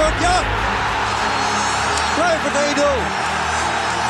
[0.00, 0.38] Kluivert, ja!
[2.16, 2.80] Kluivert 1-0.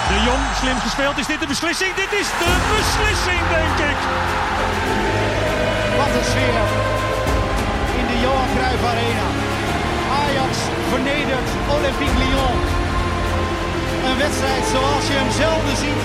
[0.08, 1.18] De Jong, slim gespeeld.
[1.18, 1.94] Is dit de beslissing?
[1.94, 3.98] Dit is de beslissing, denk ik.
[5.98, 6.64] Wat een sfeer
[8.00, 9.26] in de Johan Cruijff Arena.
[10.22, 10.52] Ajax
[10.90, 12.58] vernedert Olympique Lyon.
[14.08, 16.02] Een wedstrijd zoals je hem zelden ziet.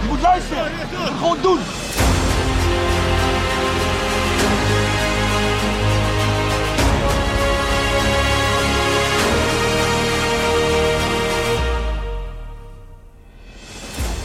[0.00, 0.64] Je moet luisteren.
[0.64, 1.60] Je moet gewoon doen.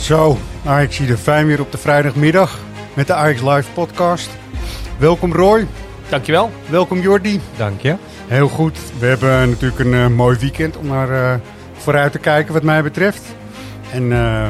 [0.07, 2.59] Zo, Ajax zie de fijn weer op de vrijdagmiddag
[2.95, 4.29] met de Ajax Live podcast.
[4.99, 5.67] Welkom Roy,
[6.09, 6.51] Dankjewel.
[6.69, 7.41] welkom Jordi.
[7.57, 7.95] Dank je.
[8.27, 11.39] Heel goed, we hebben natuurlijk een eh, mooi weekend om naar eh,
[11.73, 13.23] vooruit te kijken wat mij betreft.
[13.91, 14.49] En eh,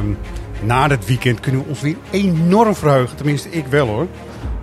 [0.63, 4.07] na dat weekend kunnen we ons weer enorm verheugen, tenminste ik wel hoor,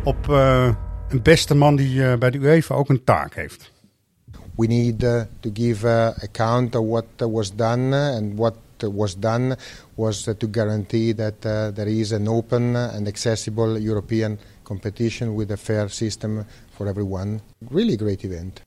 [0.05, 0.69] op eh,
[1.09, 3.73] een beste man die eh, bij de UEFA ook een taak heeft.
[4.57, 9.57] we need uh, to give uh, account of what was done, and what was done
[9.95, 15.51] was uh, to guarantee that uh, there is an open and accessible European competition with
[15.51, 16.45] a fair system
[16.77, 17.41] for everyone.
[17.71, 18.63] Really great event.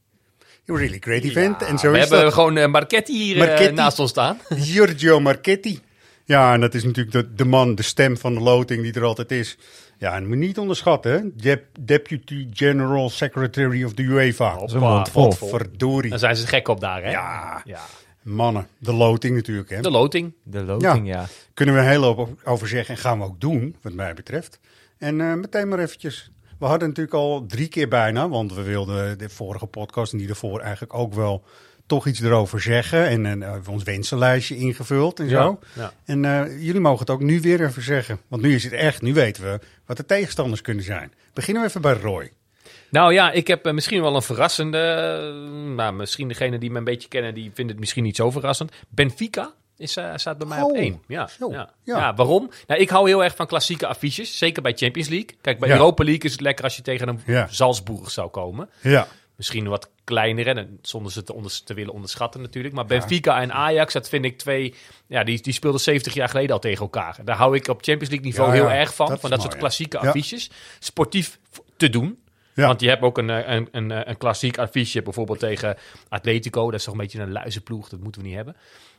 [0.65, 1.61] Really great event.
[1.61, 2.33] en zo we is hebben dat.
[2.33, 3.73] gewoon uh, Marchetti hier eh, Marchetti.
[3.73, 4.39] naast ons staan.
[4.69, 5.79] Giorgio Marchetti.
[6.25, 9.03] Ja, en dat is natuurlijk de, de man, de stem van de loting die er
[9.03, 9.57] altijd is.
[9.97, 11.19] Ja, en moet niet onderschatten, hè?
[11.35, 14.55] Dep- Deputy General Secretary of the UEFA.
[14.55, 15.05] Hoppa.
[15.11, 16.09] Godverdorie.
[16.09, 17.09] Dan zijn ze gek op daar, hè?
[17.11, 17.79] Ja, Ja.
[18.27, 18.67] Mannen.
[18.77, 19.81] De loting natuurlijk, hè?
[19.81, 20.33] De loting.
[20.43, 21.25] De loting, ja.
[21.53, 24.59] Kunnen we een hele hoop over zeggen en gaan we ook doen, wat mij betreft.
[24.97, 26.31] En eh, meteen maar eventjes.
[26.59, 30.29] We hadden natuurlijk al drie keer bijna, want we wilden de vorige podcast en die
[30.29, 31.43] ervoor eigenlijk ook wel
[31.85, 33.07] toch iets erover zeggen.
[33.07, 35.59] En, en eh, we ons wensenlijstje ingevuld en zo.
[35.73, 35.93] ja.
[36.05, 38.19] En eh, jullie mogen het ook nu weer even zeggen.
[38.27, 41.13] Want nu is het echt, nu weten we wat de tegenstanders kunnen zijn.
[41.33, 42.31] Beginnen we even bij Roy.
[42.91, 44.77] Nou ja, ik heb eh, misschien wel een verrassende...
[44.79, 48.31] eh, nou, misschien degene die me een beetje kennen, die vinden het misschien niet zo
[48.31, 48.71] verrassend.
[48.89, 51.01] Benfica is, eh, staat bij mij op Oh, één.
[51.07, 51.69] Ja, zo, ja.
[51.83, 51.97] ja.
[51.97, 52.13] Ja.
[52.13, 52.49] waarom?
[52.67, 54.37] Nou, ik hou heel erg van klassieke affiches.
[54.37, 55.37] Zeker bij Champions League.
[55.41, 55.69] Kijk, bij.
[55.69, 57.19] Europa League is het lekker als je tegen een.
[57.49, 58.69] Salzburg zou komen.
[58.81, 62.73] Ja, Misschien wat kleiner, en zonder ze te, onders- te willen onderschatten natuurlijk.
[62.73, 64.73] Maar Benfica en Ajax, dat vind ik twee...
[65.07, 67.17] Ja, die, die speelden 70 jaar geleden al tegen elkaar.
[67.23, 69.07] Daar hou ik op Champions League niveau heel erg van.
[69.07, 70.49] dat van dat mooi, soort klassieke affiches.
[70.79, 71.39] Sportief
[71.77, 72.19] te doen.
[72.57, 72.67] Ja.
[72.67, 75.77] Want je hebt ook een, eh, een, een, eh, een klassiek affiche bijvoorbeeld tegen
[76.09, 76.65] Atletico.
[76.65, 78.55] Dat is toch een beetje een luizenploeg, dat moeten we niet hebben.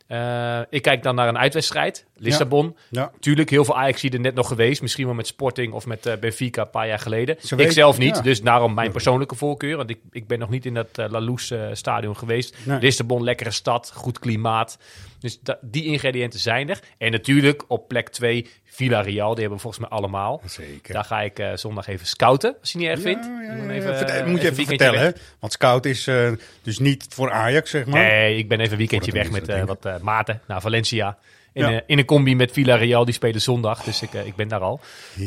[0.09, 2.07] Eh, ik kijk dan naar een uitwedstrijd.
[2.17, 2.77] Lissabon.
[2.91, 3.11] ja.
[3.21, 4.83] Tuurlijk, heel veel Ajax er net nog geweest.
[4.83, 7.37] Misschien wel met Sporting of met Benfica een paar jaar geleden.
[7.57, 9.77] Ik zelf niet, dus daarom mijn persoonlijke voorkeur.
[9.77, 12.57] Want ik, ik ben nog niet in dat La Luz eh, stadion geweest.
[12.65, 12.81] Nee.
[12.81, 14.79] Lissabon, lekkere stad, goed klimaat.
[15.21, 16.79] Dus die ingrediënten zijn er.
[16.99, 19.31] En natuurlijk op plek 2 Villarreal.
[19.31, 20.43] Die hebben we volgens mij allemaal.
[20.45, 20.93] zeker.
[20.95, 23.27] Daar ga ik eh, zondag even scouten, als je niet erg vindt.
[23.27, 23.73] ja, ja, Moet ja.
[23.73, 25.11] even, eh, moet je even vertellen, hè?
[25.39, 26.31] Want Scout is eh,
[26.63, 28.03] dus niet voor Ajax, zeg maar.
[28.03, 31.19] Nee, ik ben even een weekendje weg met wat maten naar Valencia.
[31.53, 33.83] In, in een combi met Villarreal, die spelen zondag.
[33.83, 34.81] Dus ik, ik ben daar al.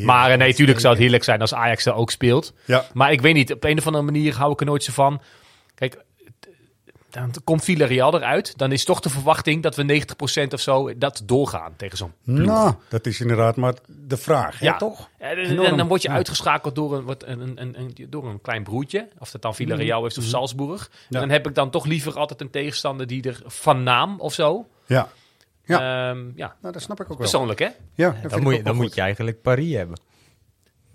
[0.03, 2.53] maar nee, natuurlijk zou het heerlijk zijn als Ajax er ook speelt.
[2.65, 2.85] Ja.
[2.93, 5.21] Maar ik weet niet, op een of andere manier hou ik er nooit zo van.
[5.75, 5.97] Kijk,
[7.11, 8.57] dan komt Villarreal eruit.
[8.57, 10.03] Dan is toch de verwachting dat we
[10.47, 12.45] 90% of zo dat doorgaan tegen zo'n ploeg.
[12.45, 15.09] Nou, dat is inderdaad maar de vraag, hè, Ja, toch?
[15.17, 15.67] En, en- Enorm.
[15.67, 16.13] en dan word je Ja.
[16.15, 19.07] uitgeschakeld door een, wat, een, een, een, door een klein broertje.
[19.19, 20.87] Of dat dan Villarreal is of Salzburg.
[20.89, 20.97] Mhm.
[21.09, 21.15] Ja.
[21.15, 24.33] En dan heb ik dan toch liever altijd een tegenstander die er van naam of
[24.33, 24.67] zo.
[24.85, 25.09] Ja.
[25.65, 25.79] Ja.
[25.81, 26.15] Ja.
[26.35, 26.55] ja.
[26.61, 27.17] Nou, dat snap ik ook wel.
[27.17, 27.67] Persoonlijk, hè?
[27.93, 29.99] Ja, dat Dan, moet ook je, dan moet je eigenlijk Paris hebben.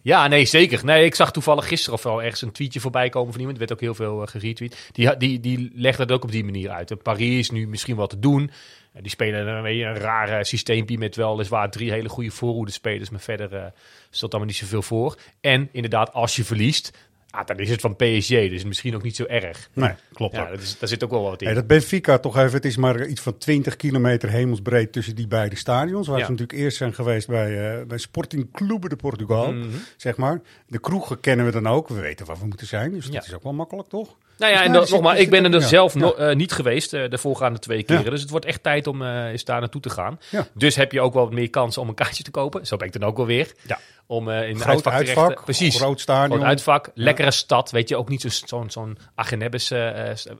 [0.06, 0.84] Ja, nee, zeker.
[0.84, 3.60] Nee, ik zag toevallig gisteren of wel ergens een tweetje voorbij komen van iemand.
[3.60, 4.90] Er werd ook heel veel uh, geretweet.
[4.92, 6.90] Die, die, die legde het ook op die manier uit.
[6.90, 8.42] En Paris is nu misschien wat te doen.
[8.42, 13.10] Uh, die spelen een, een, een raar systeempje met weliswaar drie hele goede voorhoede spelers.
[13.10, 13.64] Maar verder uh,
[14.10, 15.16] stelt allemaal niet zoveel voor.
[15.40, 17.05] En inderdaad, als je verliest,
[17.36, 18.28] ah, dan is het van PSG.
[18.28, 19.68] Dus misschien ook niet zo erg.
[19.72, 21.46] Nee, klopt Ja, dat is, daar zit ook wel wat in.
[21.46, 25.26] Hey, dat Benfica toch even, het is maar iets van 20 kilometer hemelsbreed tussen die
[25.26, 26.06] beide stadions.
[26.08, 26.24] Waar Ja.
[26.24, 29.68] ze natuurlijk eerst zijn geweest bij, eh, bij Sporting Clube de Portugal, Mhm.
[29.96, 30.40] zeg maar.
[30.66, 32.90] De kroegen kennen we dan ook, we weten waar we moeten zijn.
[32.92, 33.20] Dus dat Ja.
[33.20, 34.16] is ook wel makkelijk, toch?
[34.38, 35.68] Nou ja, Dus en dat- die nogmaals, zit- ik ben er dus ja.
[35.68, 38.04] zelf no- eh, niet geweest eh, de voorgaande twee keren.
[38.04, 38.10] Ja.
[38.10, 40.20] Dus het wordt echt tijd om eh eens daar naartoe te gaan.
[40.30, 40.46] Ja.
[40.54, 42.66] Dus heb je ook wel wat meer kans om een kaartje te kopen.
[42.66, 43.52] Zo ben ik dan ook wel weer.
[43.66, 43.78] Ja.
[44.08, 45.44] Om in Groot uitvak, uitvak, rechten.
[45.44, 45.76] Precies.
[45.76, 46.44] groot stadion.
[46.44, 47.70] Uitvak, lekkere stad.
[47.70, 49.70] Weet je, ook niet zo- zo'n zo'n Agenebbes.
[49.70, 49.78] eh,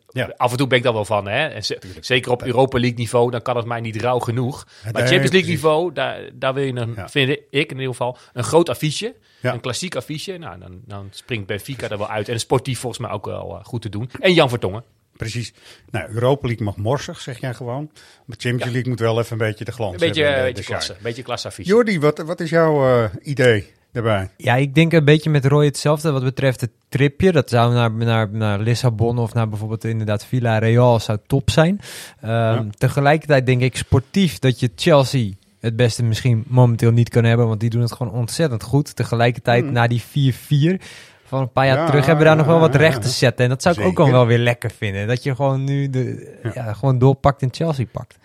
[0.09, 0.33] Ja.
[0.37, 1.29] Af en toe ben ik daar wel van.
[1.29, 1.47] Hè?
[1.47, 4.67] En ze- zeker op Europa League niveau, dan kan het mij niet rauw genoeg.
[4.93, 8.45] Maar Champions League niveau, daar, daar wil je een, vind ik in ieder geval, een
[8.45, 9.15] groot affiche.
[9.47, 9.53] Ja.
[9.55, 10.37] Een klassiek affiche.
[10.39, 12.29] Nou, dan, dan springt Benfica er wel uit.
[12.29, 14.11] En sportief volgens mij ook wel eh, goed te doen.
[14.21, 14.85] En Jan Vertongen.
[15.17, 15.53] Precies.
[15.91, 17.91] Nou, Europa League mag morsig, zeg jij gewoon.
[18.25, 18.71] Maar Champions Ja.
[18.71, 20.41] League moet wel even een beetje de glans Een beetje, hebben.
[20.41, 20.93] een de- beetje de klasse.
[20.93, 21.69] Een beetje klasse affiche.
[21.69, 23.75] Jordi, wat, wat is jouw eh, idee?
[23.93, 24.31] erbij.
[24.37, 27.33] Ja, ik denk een beetje met Roy hetzelfde wat betreft het tripje.
[27.33, 31.81] Dat zou naar, naar, naar Lissabon of naar bijvoorbeeld inderdaad Villarreal zou top zijn.
[32.21, 35.31] Ehm, Tegelijkertijd denk ik sportief dat je Chelsea
[35.67, 38.97] het beste misschien momenteel niet kan hebben, want die doen het gewoon ontzettend goed.
[38.97, 39.73] Tegelijkertijd Mm.
[39.73, 40.81] na die 4-4
[41.25, 43.09] van een paar jaar Ja, terug hebben we daar nog wel wat ja, recht te
[43.09, 43.13] ja.
[43.15, 43.45] zetten.
[43.45, 45.07] En dat zou ik ook al wel weer lekker vinden.
[45.07, 46.51] Dat je gewoon nu de, Ja.
[46.55, 46.73] ja.
[46.73, 48.19] gewoon doorpakt en Chelsea pakt.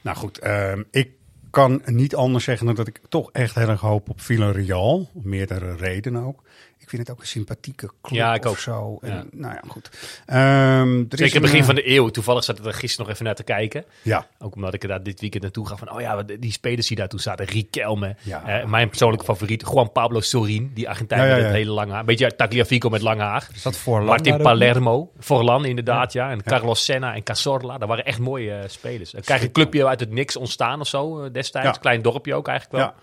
[0.00, 1.10] Nou goed, ehm, ik
[1.50, 5.10] kan niet anders zeggen dan dat ik toch echt heel erg hoop op Villarreal.
[5.14, 6.42] Om meerdere redenen ook.
[6.94, 8.58] Vind het ook een sympathieke club Ja, ik of ook.
[8.58, 8.98] zo.
[9.00, 9.24] En, Ja.
[9.30, 9.90] Nou ja, goed.
[10.26, 12.08] Ehm, er is Zeker een, begin eh, van de eeuw.
[12.08, 13.84] Toevallig zat ik er gisteren nog even naar te kijken.
[14.02, 15.76] Ja, Ook omdat ik er daar dit weekend naartoe ga.
[15.76, 17.46] Van, oh ja, die spelers die daartoe zaten.
[17.46, 18.16] Riquelme.
[18.22, 18.44] Ja.
[18.60, 19.64] Eh, mijn persoonlijke favoriet.
[19.72, 20.70] Juan Pablo Sorin.
[20.74, 22.00] Die Argentijn Ja, met het hele lange haar.
[22.00, 23.48] Een beetje Tagliafico met lang haar.
[23.54, 25.10] Is dat voor Martin Palermo.
[25.20, 26.30] Forlan inderdaad, ja.
[26.30, 27.78] En Carlos Senna en Cazorla.
[27.78, 29.10] Dat waren echt mooie eh, spelers.
[29.10, 31.78] Dan krijg je een clubje uit het niks ontstaan of zo eh, destijds.
[31.78, 32.94] Klein dorpje ook eigenlijk wel.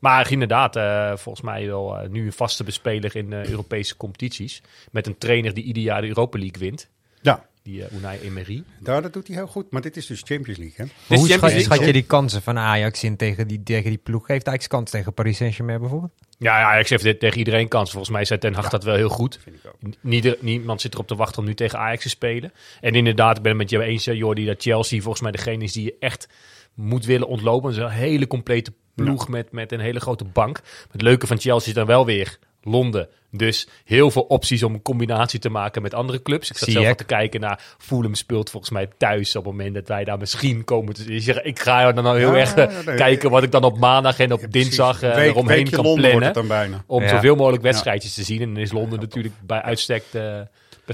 [0.00, 4.62] Maar inderdaad, eh, volgens mij wel eh, nu een vaste bespeler in eh, Europese competities.
[4.90, 6.88] Met een trainer die ieder jaar de Europa League wint.
[7.22, 7.48] ja.
[7.62, 8.62] Die uh, Unai Emery.
[8.78, 9.70] Daar, dat doet hij heel goed.
[9.70, 10.84] Maar dit is dus Champions League, hè?
[10.84, 13.62] Maar Dus hoe Champions schat, League- schat je die kansen van Ajax in tegen die,
[13.62, 14.26] tegen die ploeg?
[14.26, 16.12] Geeft Ajax kans tegen Paris Saint-Germain bijvoorbeeld?
[16.38, 17.90] Ja, zeg dit tegen iedereen kans.
[17.90, 19.38] Volgens mij zei Ten Hag dat wel heel goed.
[19.42, 19.92] Vind ik ook.
[20.00, 22.52] Nieder- niemand zit erop te wachten om nu tegen Ajax te spelen.
[22.80, 25.72] En inderdaad, ik ben het met jou eens, Jordi, dat Chelsea volgens mij degene is
[25.72, 26.28] die je echt
[26.74, 27.68] moet willen ontlopen.
[27.68, 28.72] Het is een hele complete
[29.04, 30.60] ploeg met, met een hele grote bank.
[30.90, 33.08] Het leuke van Chelsea is dan wel weer Londen.
[33.30, 36.50] Dus heel veel opties om een combinatie te maken met andere clubs.
[36.50, 39.88] Ik zat zelf te kijken naar Fulham speelt volgens mij thuis op het moment dat
[39.88, 42.64] wij daar misschien komen te ik zeg, Ik ga dan nou heel Ja, erg eh,
[42.76, 45.70] ja, nee, kijken wat ik dan op maandag en op Ja, dinsdag eh, Week- eromheen
[45.70, 46.84] kan Londen plannen.
[46.86, 48.42] Om zoveel mogelijk wedstrijdjes te zien.
[48.42, 50.04] En dan is Londen natuurlijk bij uitstek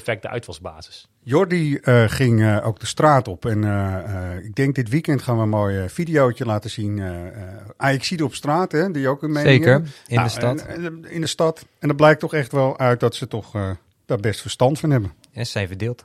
[0.02, 1.08] perfecte uitvalsbasis.
[1.22, 3.46] Jordi eh, ging eh, ook de straat op.
[3.46, 3.96] En eh,
[4.34, 6.98] eh, ik denk dit weekend gaan we een mooi videootje laten zien.
[6.98, 7.32] eh eh
[7.76, 9.90] Ajax op straat, hè, die ook een mening Zeker, hebben.
[10.06, 10.60] in Nou, de stad.
[10.66, 11.66] en- en- in de stad.
[11.78, 13.70] En dat blijkt toch echt wel uit dat ze toch eh,
[14.06, 15.12] daar best verstand van hebben.
[15.32, 16.04] En zij verdeeld.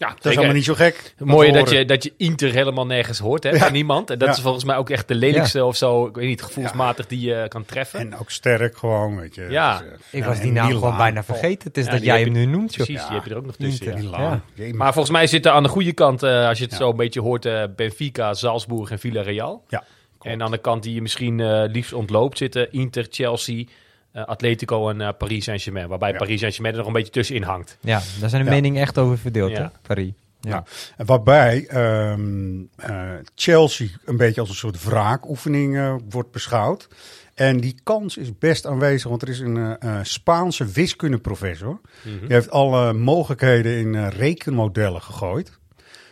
[0.00, 1.14] Ja, Dat is allemaal niet zo gek.
[1.18, 4.10] Mooi dat je, dat je Inter helemaal nergens hoort hè, van niemand.
[4.10, 4.34] En dat Ja.
[4.34, 7.44] is volgens mij ook echt de lelijkste of zo, ik weet niet, gevoelsmatig die je
[7.48, 8.00] kan treffen.
[8.00, 9.46] En ook sterk gewoon, weet je.
[9.50, 9.78] Ja.
[9.78, 10.80] Dus, Ik was die naam Milan.
[10.82, 11.68] gewoon bijna vergeten.
[11.68, 12.86] Het is Ja, dat jij hem je- nu noemt, joh.
[12.86, 13.86] Precies, die heb je er ook nog tussen.
[13.86, 14.02] Inter.
[14.02, 14.08] ja.
[14.10, 14.20] Milan.
[14.22, 14.40] Ja.
[14.54, 16.78] Jee, Maar volgens mij zitten aan de goede kant, eh, als je het Ja.
[16.78, 19.64] zo een beetje hoort, eh, Benfica, Salzburg en Villarreal.
[19.68, 19.84] Ja,
[20.22, 23.64] En aan de kant die je misschien eh, liefst ontloopt zitten Inter, Chelsea,
[24.12, 25.88] eh, Atletico en eh, Paris Saint-Germain.
[25.88, 26.16] Waarbij Ja.
[26.16, 27.76] Paris Saint-Germain er nog een beetje tussenin hangt.
[27.80, 28.54] Ja, daar zijn de Ja.
[28.54, 29.62] meningen echt over verdeeld, Ja.
[29.62, 30.12] hè, Paris.
[30.40, 30.50] Ja.
[30.50, 30.64] Ja.
[30.96, 36.88] En Waarbij ehm, eh, Chelsea een beetje als een soort wraakoefening eh, wordt beschouwd.
[37.34, 41.80] En die kans is best aanwezig, want er is een eh, eh, Spaanse wiskundeprofessor.
[42.02, 42.18] Mhm.
[42.18, 45.58] Die heeft alle mogelijkheden in eh, rekenmodellen gegooid.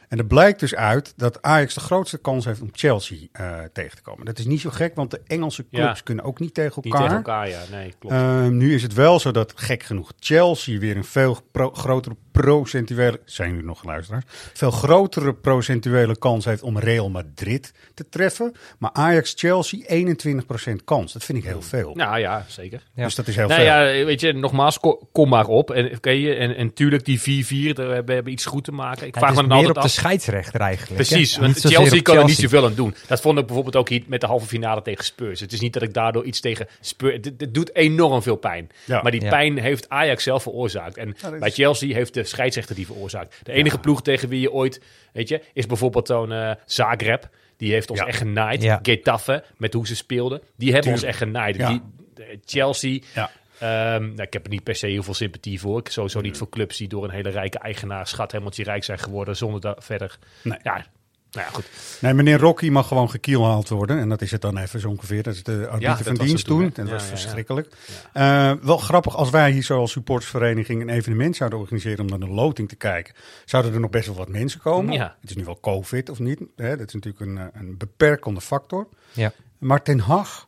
[0.09, 3.97] En er blijkt dus uit dat Ajax de grootste kans heeft om Chelsea eh, tegen
[3.97, 4.25] te komen.
[4.27, 6.05] Dat is niet zo gek, want de Engelse clubs Ja.
[6.05, 7.01] kunnen ook niet tegen Niet elkaar.
[7.09, 7.61] tegen elkaar, ja.
[7.71, 8.15] Nee, klopt.
[8.15, 12.17] Ehm, nu is het wel zo dat, gek genoeg, Chelsea weer een veel pro- grotere
[12.33, 13.21] procentuele...
[13.25, 14.25] Zijn jullie nog luisteraars?
[14.29, 18.53] Veel grotere procentuele kans heeft om Real Madrid te treffen.
[18.79, 21.13] Maar Ajax-Chelsea 21% kans.
[21.13, 21.95] Dat vind ik heel veel.
[21.95, 22.83] nou ja, zeker.
[22.95, 23.05] Ja.
[23.05, 23.69] Dus dat is heel Nou veel.
[23.71, 25.71] ja, weet je, nogmaals, ko- kom maar op.
[25.71, 29.07] En, oké, en, en tuurlijk, die 4-4, daar hebben we hebben iets goed te maken.
[29.07, 29.83] Ik Ja, vraag het me dan altijd af.
[29.99, 30.95] Scheidsrechter eigenlijk.
[31.09, 31.41] Precies, hè?
[31.41, 32.95] want Chelsea kan er niet zoveel aan doen.
[33.07, 35.41] Dat vond ik bijvoorbeeld ook hier met de halve finale tegen Spurs.
[35.41, 37.21] Het is niet dat ik daardoor iets tegen Spurs...
[37.21, 38.71] Dit, dit doet enorm veel pijn.
[38.85, 39.03] Ja.
[39.03, 39.29] Maar die Ja.
[39.29, 40.97] pijn heeft Ajax zelf veroorzaakt.
[40.97, 43.35] En bij Chelsea heeft de scheidsrechter die veroorzaakt.
[43.43, 44.81] De enige ploeg tegen wie je ooit...
[45.13, 47.29] Weet je, is bijvoorbeeld zo'n eh, Zagreb.
[47.57, 48.07] Die heeft ons Ja.
[48.07, 48.63] echt genaaid.
[48.63, 48.79] Ja.
[48.83, 50.41] Getafe, met hoe ze speelden.
[50.57, 51.57] Die hebben ons echt genaaid.
[51.57, 51.69] Ja.
[51.69, 51.81] Die,
[52.15, 52.99] de- Chelsea...
[53.15, 53.31] Ja.
[53.61, 55.79] Ehm, nou, ik heb er niet per se heel veel sympathie voor.
[55.79, 58.99] Ik sowieso niet voor clubs die door een hele rijke eigenaar, schat, helemaal rijk zijn
[58.99, 60.19] geworden zonder dat verder.
[60.43, 60.59] Nee.
[60.63, 60.87] Ja,
[61.31, 61.65] Nou ja, goed.
[62.01, 63.99] Nee, meneer Rocky mag gewoon gekielhaald worden.
[63.99, 65.23] En dat is het dan even zo ongeveer.
[65.23, 66.71] Dat is de arbiter Ja, van dienst toen?
[66.75, 67.75] Dat Ja, was verschrikkelijk.
[68.13, 72.29] Eh, wel grappig, als wij hier zo als supportersvereniging een evenement zouden organiseren om naar
[72.29, 74.93] de loting te kijken, zouden er nog best wel wat mensen komen.
[74.93, 75.17] Ja.
[75.21, 76.41] Het is nu wel COVID of niet.
[76.57, 76.77] Hè?
[76.77, 78.89] Dat is natuurlijk een, eh, een beperkende factor.
[79.13, 79.33] Ja.
[79.59, 80.47] Maar Ten Hag,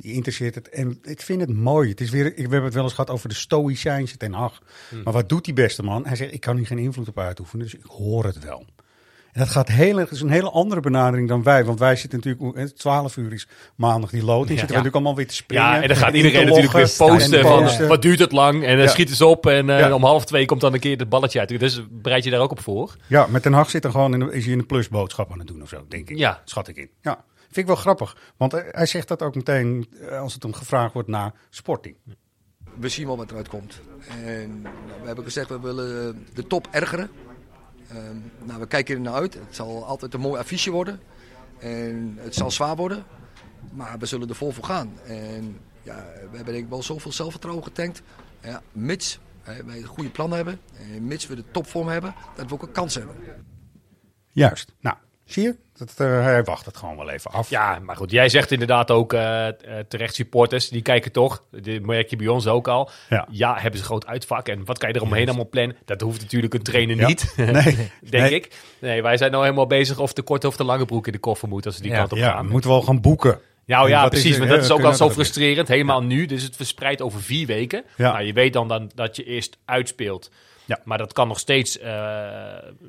[0.00, 0.68] die interesseert het.
[0.68, 1.90] En ik vind het mooi.
[1.90, 4.62] Het is weer, ik, we hebben het wel eens gehad over de stoïcijnse Ten Hag.
[4.88, 5.02] Hmm.
[5.02, 6.06] Maar wat doet die beste man?
[6.06, 8.64] Hij zegt, ik kan hier geen invloed op uitoefenen, dus ik hoor het wel.
[9.32, 11.64] En dat gaat heel, dat is een hele andere benadering dan wij.
[11.64, 14.48] Want wij zitten natuurlijk, eh, 12 uur is maandag die loting.
[14.48, 14.56] Ja.
[14.56, 15.64] zitten we natuurlijk allemaal weer te springen.
[15.64, 17.88] Ja, en dan gaat in iedereen natuurlijk weer posten en van posten.
[17.88, 18.90] wat duurt het lang en dan Ja.
[18.90, 19.94] schieten ze op en eh, Ja.
[19.94, 21.58] om half twee komt dan een keer het balletje uit.
[21.60, 22.96] Dus bereid je daar ook op voor.
[23.06, 25.46] Ja, met Ten Hag zit er gewoon in de, is hij een plusboodschap aan het
[25.48, 26.16] doen of zo, denk ik.
[26.18, 26.42] Ja.
[26.44, 26.88] Schat ik in.
[27.02, 28.16] Ja, vind ik wel grappig.
[28.36, 31.96] Want hij zegt dat ook meteen eh, als het hem gevraagd wordt naar sporting.
[32.78, 33.80] we zien wel wat eruit komt.
[34.24, 37.10] En nou, we hebben gezegd, we willen de top ergeren.
[37.88, 39.34] Ehm, nou, we kijken er naar uit.
[39.34, 41.00] Het zal altijd een mooi affiche worden.
[41.58, 43.04] En het zal zwaar worden.
[43.72, 44.92] Maar we zullen er vol voor gaan.
[45.06, 48.02] En ja, we hebben denk ik wel zoveel zelfvertrouwen getankt.
[48.42, 50.60] Ja, mits hè, wij een goede plan hebben.
[50.76, 52.14] En mits we de topvorm hebben.
[52.36, 53.16] Dat we ook een kans hebben.
[54.32, 54.74] Juist.
[54.80, 54.96] Nou,
[55.28, 55.56] zie je?
[55.76, 57.50] Dat, eh, hij wacht het gewoon wel even af.
[57.50, 59.54] Ja, maar goed, jij zegt inderdaad ook eh, eh,
[59.88, 61.42] terecht supporters, die kijken toch.
[61.50, 62.90] Dit merk je bij ons ook al.
[63.08, 63.26] Ja.
[63.30, 65.76] Ja, hebben ze groot uitvak en wat kan je er omheen allemaal plannen?
[65.84, 67.06] Dat hoeft natuurlijk een trainer Ja.
[67.06, 67.52] niet, Nee.
[68.00, 68.34] denk Nee.
[68.34, 68.50] ik.
[68.78, 71.18] Nee, wij zijn nou helemaal bezig of de korte of de lange broek in de
[71.18, 71.98] koffer moet als ze die Ja.
[71.98, 72.44] kant op Ja, gaan.
[72.46, 73.40] we moeten wel gaan boeken.
[73.66, 74.38] Nou ja, is precies.
[74.38, 75.68] want ja, dat is ook al zo we frustrerend.
[75.68, 76.26] Helemaal nu.
[76.26, 77.84] Dus het verspreidt over vier weken.
[77.96, 78.12] Ja.
[78.12, 80.30] Nou, je weet dan, dan dat je eerst uitspeelt.
[80.68, 80.78] Ja.
[80.84, 81.90] Maar dat kan nog steeds eh,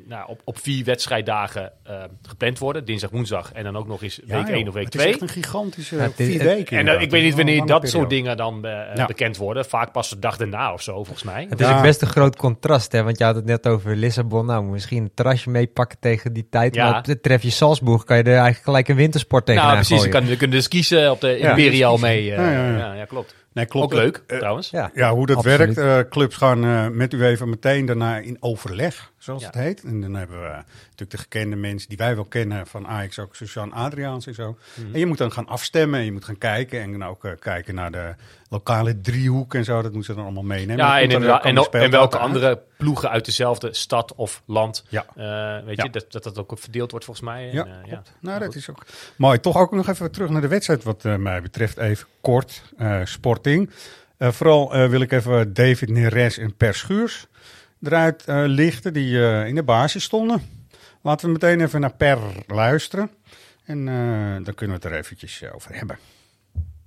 [0.06, 2.86] nou, op, op vier wedstrijddagen eh, gepland worden.
[2.86, 4.68] Dinsdag, woensdag en dan ook nog eens week Ja, 1 joh.
[4.68, 5.14] of week Het is 2.
[5.14, 6.78] echt een gigantische Ja, vier het- weken.
[6.78, 8.58] En eh, ik weet niet wanneer dat soort dingen dan
[8.96, 9.06] Ja.
[9.06, 9.66] bekend worden.
[9.66, 11.46] Vaak pas de dag daarna of zo, volgens mij.
[11.50, 11.76] Het is Ja.
[11.78, 13.04] ook best een groot contrast, hè?
[13.04, 14.46] want je had het net over Lissabon.
[14.46, 16.76] Nou, misschien een terrasje meepakken tegen die tijd.
[16.76, 16.90] Ja.
[16.92, 19.90] Maar op- tref je Salzburg, kan je er eigenlijk gelijk een wintersport tegen Nou, precies.
[19.90, 20.12] Je gooien.
[20.20, 22.32] kan, je kunt dus kiezen op de Ja, Imperial dus mee.
[22.32, 22.78] eh, Ja, ja, ja.
[22.78, 23.36] ja, ja, klopt.
[23.54, 23.86] Nee, klopt.
[23.94, 24.70] Ook leuk, Eh, trouwens.
[24.70, 24.92] Ja.
[24.94, 25.76] Ja, hoe dat Absoluut.
[25.76, 26.06] werkt.
[26.06, 29.48] eh, clubs gaan eh, met u even meteen daarna in overleg, zoals Ja.
[29.48, 29.84] het heet.
[29.84, 33.20] En dan hebben we eh, natuurlijk de gekende mensen die wij wel kennen van Ajax,
[33.20, 34.58] ook Suzanne Adriaans en zo.
[34.76, 34.94] Mhm.
[34.94, 36.82] En je moet dan gaan afstemmen en je moet gaan kijken.
[36.82, 38.16] En dan ook eh, kijken naar de
[38.50, 39.82] lokale driehoek en zo.
[39.82, 40.86] Dat moeten ze dan allemaal meenemen.
[40.86, 41.22] Ja, en, en,
[41.92, 42.16] welke uit.
[42.16, 44.84] andere ploegen uit dezelfde stad of land.
[44.90, 45.06] Ja.
[45.16, 45.84] eh, weet Ja.
[45.84, 47.50] je, dat, dat dat ook verdeeld wordt volgens mij.
[47.50, 48.02] En, Ja.
[48.20, 48.86] Nou, dat is ook
[49.16, 49.40] mooi.
[49.40, 51.78] Toch ook nog even terug naar de wedstrijd wat mij betreft.
[51.78, 52.62] Even kort,
[53.04, 53.70] Sporting.
[54.20, 57.28] Vooral wil ik even David Neres en Per Schuurs
[57.82, 60.68] eruit eh, lichten, die eh, in de basis stonden.
[61.02, 63.12] Laten we meteen even naar Per luisteren.
[63.66, 66.00] En eh, dan kunnen we het er eventjes over hebben.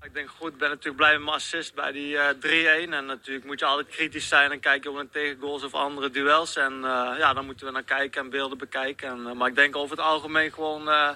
[0.03, 2.93] Ik denk goed, ik ben natuurlijk blij met mijn assist bij die eh 3-1.
[2.93, 6.57] En natuurlijk moet je altijd kritisch zijn en kijken op een tegengoals of andere duels.
[6.57, 9.09] En eh, ja, dan moeten we naar kijken en beelden bekijken.
[9.09, 11.11] En, maar ik denk over het algemeen gewoon eh,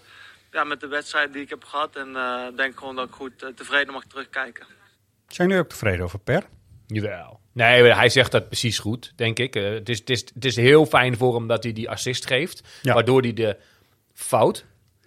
[0.53, 1.97] ja, met de wedstrijd die ik heb gehad.
[1.97, 4.67] En eh, ik denk gewoon dat ik goed tevreden mag terugkijken.
[5.27, 6.43] Zijn jullie ook tevreden over Per?
[6.87, 7.41] Jawel.
[7.57, 9.57] Nee, hij zegt dat precies goed, denk ik.
[9.57, 12.27] Eh, het, is, het, is, het is heel fijn voor hem dat hij die assist
[12.27, 12.63] geeft.
[12.83, 12.95] Ja.
[12.95, 13.57] Waardoor hij de
[14.15, 14.65] fout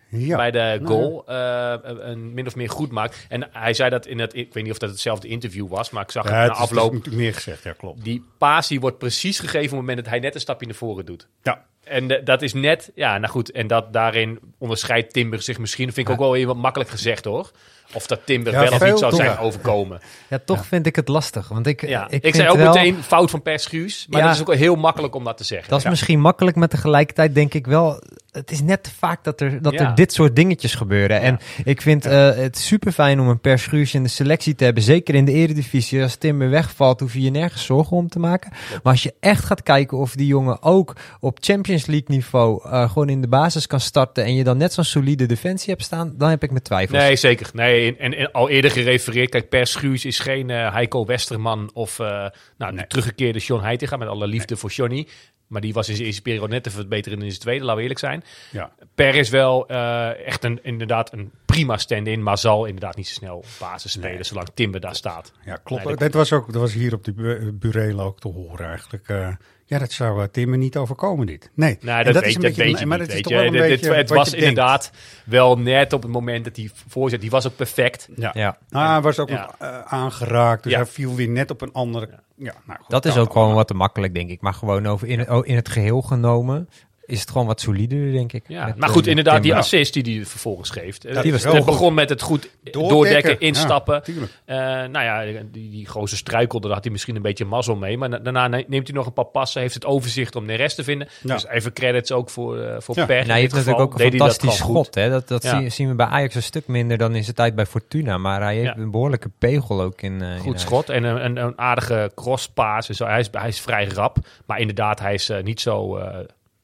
[0.10, 0.36] Ja.
[0.38, 3.26] bij de Nou, goal eh, een min of meer goed maakt.
[3.30, 4.36] En hij zei dat in het...
[4.36, 6.58] Ik weet niet of dat hetzelfde interview was, maar ik zag het na is- het
[6.58, 6.92] is afloop.
[6.92, 8.04] natuurlijk meer gezegd, ja klopt.
[8.04, 10.76] Die paas die wordt precies gegeven op het moment dat hij net een stapje naar
[10.76, 11.28] voren doet.
[11.44, 13.52] Ja, En dat is net, ja, nou goed.
[13.52, 15.94] En dat daarin onderscheidt Timber zich misschien.
[15.94, 17.52] vind ik ook wel even wat makkelijk gezegd hoor.
[17.94, 20.00] Of dat Timber Ja, wel of niet zou zijn overkomen.
[20.30, 21.48] Ja, toch vind ik het lastig.
[21.48, 22.08] Want ik, Ja.
[22.10, 24.06] ik, Ik, zei ook wel- meteen fout van Per Schuurs.
[24.10, 24.26] Maar Ja.
[24.26, 25.70] dat is ook wel heel makkelijk om dat te zeggen.
[25.70, 28.02] Dat is misschien makkelijk, maar tegelijkertijd denk ik wel...
[28.32, 29.80] Het is net te vaak dat er, dat Ja.
[29.90, 31.22] er dit soort dingetjes gebeuren.
[31.22, 34.64] En ik vind eh, het super fijn om een Per Schuurs in de selectie te
[34.64, 34.84] hebben.
[34.84, 36.02] Zeker in de eredivisie.
[36.02, 38.52] Als Timber wegvalt, hoef je je nergens zorgen om te maken.
[38.52, 42.62] Maar als je echt gaat kijken of die jongen ook op Champions League niveau...
[42.70, 44.24] eh, gewoon in de basis kan starten...
[44.24, 46.14] en je dan net zo'n solide defensie hebt staan...
[46.18, 47.00] dan heb ik mijn twijfels.
[47.02, 47.50] Nee, zeker.
[47.54, 49.30] Nee, en, en al eerder gerefereerd.
[49.30, 52.26] Kijk, Per Schuurs is geen eh Heiko Westerman of eh,
[52.58, 53.98] nou, de teruggekeerde John Heitinga.
[53.98, 55.08] Met alle liefde voor Johnny.
[55.48, 57.82] Maar die was in zijn eerste periode net te verbeteren in zijn tweede, laten we
[57.82, 58.24] eerlijk zijn.
[58.52, 58.72] ja.
[58.96, 63.14] Per is wel eh, echt een, inderdaad een prima stand-in, maar zal inderdaad niet zo
[63.14, 64.24] snel basis spelen Nee.
[64.24, 65.32] zolang Timber daar staat.
[65.46, 65.84] Ja, klopt.
[65.84, 68.68] Nee, dat dat, was ook, dat was hier op de bu- bureel ook te horen
[68.68, 69.38] eigenlijk.
[69.70, 71.50] Ja, dat zou uh, Timmer niet overkomen dit.
[71.54, 73.32] Nee, Nou, dat, is weet, een dat beetje- weet je maar niet, is weet toch
[73.32, 73.38] je.
[73.38, 74.46] wel een Dit- beetje het was denkt.
[74.48, 74.92] inderdaad
[75.26, 77.22] wel net op het moment dat hij voorzet.
[77.22, 78.10] Die was ook perfect.
[78.16, 78.32] Ja.
[78.34, 78.58] Ja.
[78.72, 79.42] Ah, hij was ook Ja.
[79.42, 80.78] nog eh, aangeraakt, dus Ja.
[80.78, 82.10] hij viel weer net op een andere...
[82.36, 84.42] Ja, nou goed, Dat is ook gewoon wat te makkelijk, denk ik.
[84.42, 86.70] Maar gewoon over in, oh, in het geheel genomen
[87.12, 88.44] is het gewoon wat solider, denk ik.
[88.48, 91.06] Ja, Met, maar eh, goed, inderdaad, die assist die hij vervolgens geeft.
[91.06, 91.72] eh, die was het wel goed.
[91.72, 94.02] begon met het goed doordekken, Doordekken, instappen.
[94.46, 94.84] ja.
[94.84, 97.98] Eh, nou ja, die, die gozer struikelde, daar had hij misschien een beetje mazzel mee.
[97.98, 100.54] Maar na- daarna ne- neemt hij nog een paar passen, heeft het overzicht om de
[100.54, 101.08] rest te vinden.
[101.24, 101.34] Ja.
[101.34, 103.06] Dus even credits ook voor, eh voor Ja.
[103.06, 103.20] Per.
[103.20, 104.96] In hij heeft natuurlijk ook een hij fantastisch schot.
[104.96, 105.10] Hè?
[105.10, 105.60] Dat, dat Ja.
[105.60, 108.18] zien, zien we bij Ajax een stuk minder dan in zijn tijd bij Fortuna.
[108.18, 108.78] Maar hij heeft Ja.
[108.78, 110.22] een behoorlijke pegel ook in.
[110.22, 112.88] eh, in Goed schot en een, een, een aardige crosspaas.
[112.98, 114.18] Hij, is, hij is vrij rap.
[114.46, 116.18] Maar inderdaad, hij is niet zo, eh,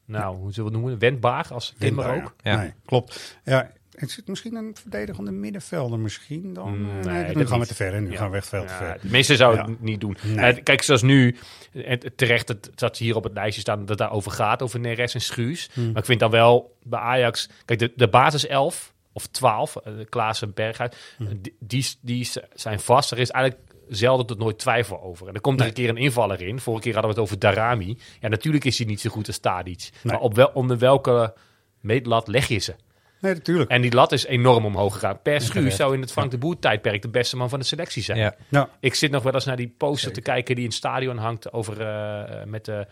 [0.06, 0.98] nou, hoe zullen we het noemen?
[1.00, 2.34] Wendbaar als Timber Windbaar, ook.
[2.42, 2.56] Ja.
[2.56, 3.38] Nee, klopt.
[3.44, 6.78] Ja, het zit misschien een verdedigende middenvelder misschien dan.
[6.78, 7.92] Mm, Eh, nee, nee, nu gaan we te ver.
[7.92, 8.00] Hè?
[8.00, 8.16] Nu Ja.
[8.16, 8.98] gaan we echt veel te ver.
[9.02, 9.64] de meeste zou Ja.
[9.66, 10.16] het niet doen.
[10.22, 10.52] Nee.
[10.52, 11.36] Eh, kijk, zoals nu,
[11.72, 15.14] en terecht het, dat hier op het lijstje staan dat het daarover gaat, over Neres
[15.14, 15.68] en Schuurs.
[15.72, 15.86] Hmm.
[15.92, 20.04] Maar ik vind dan wel bij Ajax, kijk, de, de basis 11 of 12, uh,
[20.08, 21.26] Klaas en Berghuis, Hmm.
[21.26, 23.10] eh, die, die, die zijn vast.
[23.10, 25.28] Er is eigenlijk zelden tot nooit twijfel over.
[25.28, 26.60] En er komt er een keer een invaller in.
[26.60, 27.98] Vorige keer hadden we het over Darami.
[28.20, 29.90] Ja, natuurlijk is hij niet zo goed als Tadic.
[30.02, 31.34] Maar op wel, onder welke
[31.80, 32.74] meetlat leg je ze?
[33.20, 33.70] Nee, natuurlijk.
[33.70, 35.22] En die lat is enorm omhoog gegaan.
[35.22, 35.76] Per terecht.
[35.76, 38.18] zou in het Frank de Boer tijdperk de beste man van de selectie zijn.
[38.18, 38.34] Ja.
[38.48, 38.68] Ja.
[38.80, 41.52] Ik zit nog wel eens naar die poster te kijken die in het stadion hangt
[41.52, 42.86] over eh, met de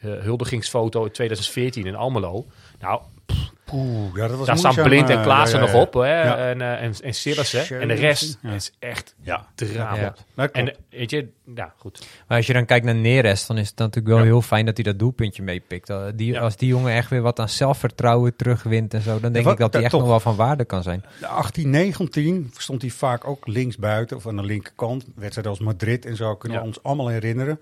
[0.00, 2.46] eh, huldigingsfoto in 2014 in Almelo.
[2.80, 3.02] Nou,
[3.72, 5.92] Oeh, ja, dat was daar staan Blind en eh, Klaassen ja, ja, nog op.
[5.94, 6.22] Hè?
[6.22, 6.36] Ja.
[6.36, 7.80] En, eh, en, en Sillissen.
[7.80, 8.52] En de rest Ja.
[8.52, 9.46] is echt Ja.
[9.54, 10.14] drama.
[10.52, 12.06] En eh, weet je, ja, goed.
[12.28, 14.76] Maar als je dan kijkt naar Neres, dan is het natuurlijk wel heel fijn dat
[14.76, 15.90] hij dat doelpuntje meepikt.
[15.90, 16.40] Uh, Die, Ja.
[16.40, 19.60] Als die jongen echt weer wat aan zelfvertrouwen terugwint en zo, dan denk wat- ik
[19.60, 21.04] dat hij echt nog wel van waarde kan zijn.
[21.20, 25.04] De 18, 19 stond hij vaak ook linksbuiten of aan de linkerkant.
[25.14, 26.62] Wedstrijden als Madrid en zo kunnen Ja.
[26.64, 27.60] we ons allemaal herinneren.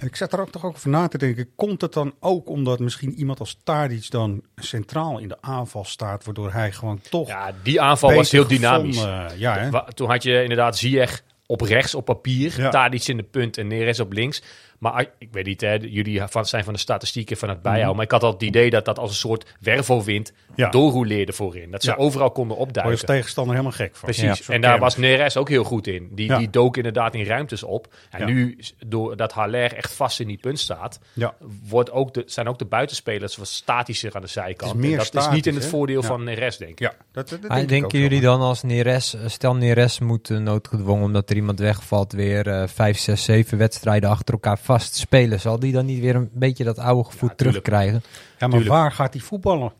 [0.00, 1.48] Ik zat er ook toch ook over na te denken.
[1.56, 6.24] Komt het dan ook omdat misschien iemand als Tadic dan centraal in de aanval staat,
[6.24, 8.96] waardoor hij gewoon toch Ja, die aanval was heel dynamisch.
[8.98, 9.94] gevonden- ja, hè?
[9.94, 12.68] Toen had je inderdaad Ziyech op rechts op papier, Ja.
[12.70, 14.42] Tadic in de punt en Neres op links.
[14.78, 17.96] Maar ik weet niet, hè, jullie van, zijn van de statistieken van het bijhouden.
[17.96, 20.60] Maar ik had al het idee dat dat als een soort wervelwind Mhm.
[20.60, 20.70] Ja.
[20.70, 21.70] doorroleerde voorin.
[21.70, 21.96] Dat ze Ja.
[21.96, 22.92] overal konden je opduiken.
[22.94, 24.10] als tegenstander helemaal gek van.
[24.10, 24.48] Precies.
[24.48, 25.00] En daar was je.
[25.00, 26.08] Neres ook heel goed in.
[26.12, 26.38] Die, Ja.
[26.38, 27.94] die dook inderdaad in ruimtes op.
[28.10, 28.26] En Ja.
[28.26, 31.34] nu, doordat Haller echt vast in die punt staat, Ja.
[31.68, 34.70] wordt ook de, zijn ook de buitenspelers wat statischer aan de zijkant.
[34.72, 36.06] Het is meer en dat is niet in het voordeel Ja.
[36.06, 36.78] van Neres, denk ik.
[36.78, 40.38] Ja, dat, dat, denk ik denken ook jullie dan als Neres, stel Neres moet eh,
[40.38, 45.40] noodgedwongen omdat er iemand wegvalt, weer eh, vijf, zes, zeven wedstrijden achter elkaar vast spelen,
[45.40, 48.02] zal die dan niet weer een beetje dat oude gevoel Ja, terugkrijgen?
[48.02, 48.70] Ja, maar Tuurlijk.
[48.70, 49.72] waar gaat hij voetballen?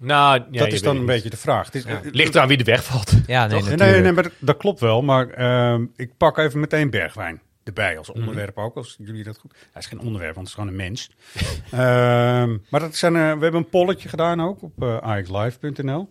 [0.00, 1.66] Nou, ja, dat is dan een beetje de vraag.
[1.66, 3.10] Het is, eh, Ligt eraan wie er wegvalt.
[3.26, 3.90] Ja, nee, Nee, natuurlijk.
[3.90, 5.02] nee, nee, maar dat, klopt wel.
[5.02, 8.18] Maar ehm, ik pak even meteen Bergwijn erbij als Mhm.
[8.18, 8.76] onderwerp ook.
[8.76, 9.52] Als jullie dat goed.
[9.72, 11.10] Hij is geen onderwerp, want het is gewoon een mens.
[11.70, 16.08] Ehm, maar dat zijn, eh, we hebben een polletje gedaan ook op uh, axlive.nl.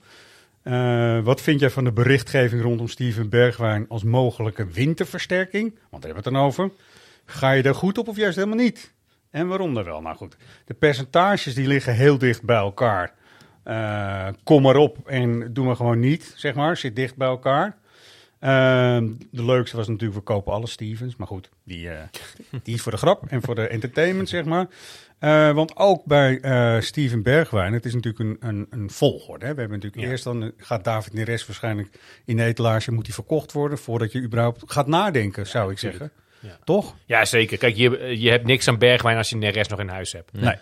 [0.63, 5.63] Eh, wat vind jij van de berichtgeving rondom Steven Bergwijn als mogelijke winterversterking?
[5.89, 6.69] Want daar hebben we het dan over.
[7.25, 8.93] Ga je er goed op of juist helemaal niet?
[9.31, 10.01] En waarom dan wel?
[10.01, 13.13] Nou goed, de percentages die liggen heel dicht bij elkaar.
[13.63, 16.77] Eh, kom maar op en doe maar gewoon niet, zeg maar.
[16.77, 17.77] Zit dicht bij elkaar.
[18.39, 21.15] Ehm, de leukste was natuurlijk, we kopen alle Stevens.
[21.15, 22.01] Maar goed, die, eh,
[22.63, 24.67] die is voor de grap en voor de entertainment, zeg maar.
[25.19, 26.39] Eh, want ook bij
[26.81, 29.45] Steven Bergwijn, het is natuurlijk een, een, een volgorde.
[29.45, 29.53] Hè?
[29.53, 30.09] We hebben natuurlijk Ja.
[30.11, 34.21] eerst dan, gaat David Neres waarschijnlijk in de etalage, moet hij verkocht worden, voordat je
[34.21, 36.03] überhaupt gaat nadenken, zou ik natuurlijk.
[36.03, 36.21] zeggen.
[36.43, 36.57] Ja.
[36.63, 36.95] Toch?
[37.05, 37.57] Ja, zeker.
[37.57, 40.31] Kijk, je, je hebt niks aan Bergwijn als je Neres nog in huis hebt.
[40.33, 40.55] Nee.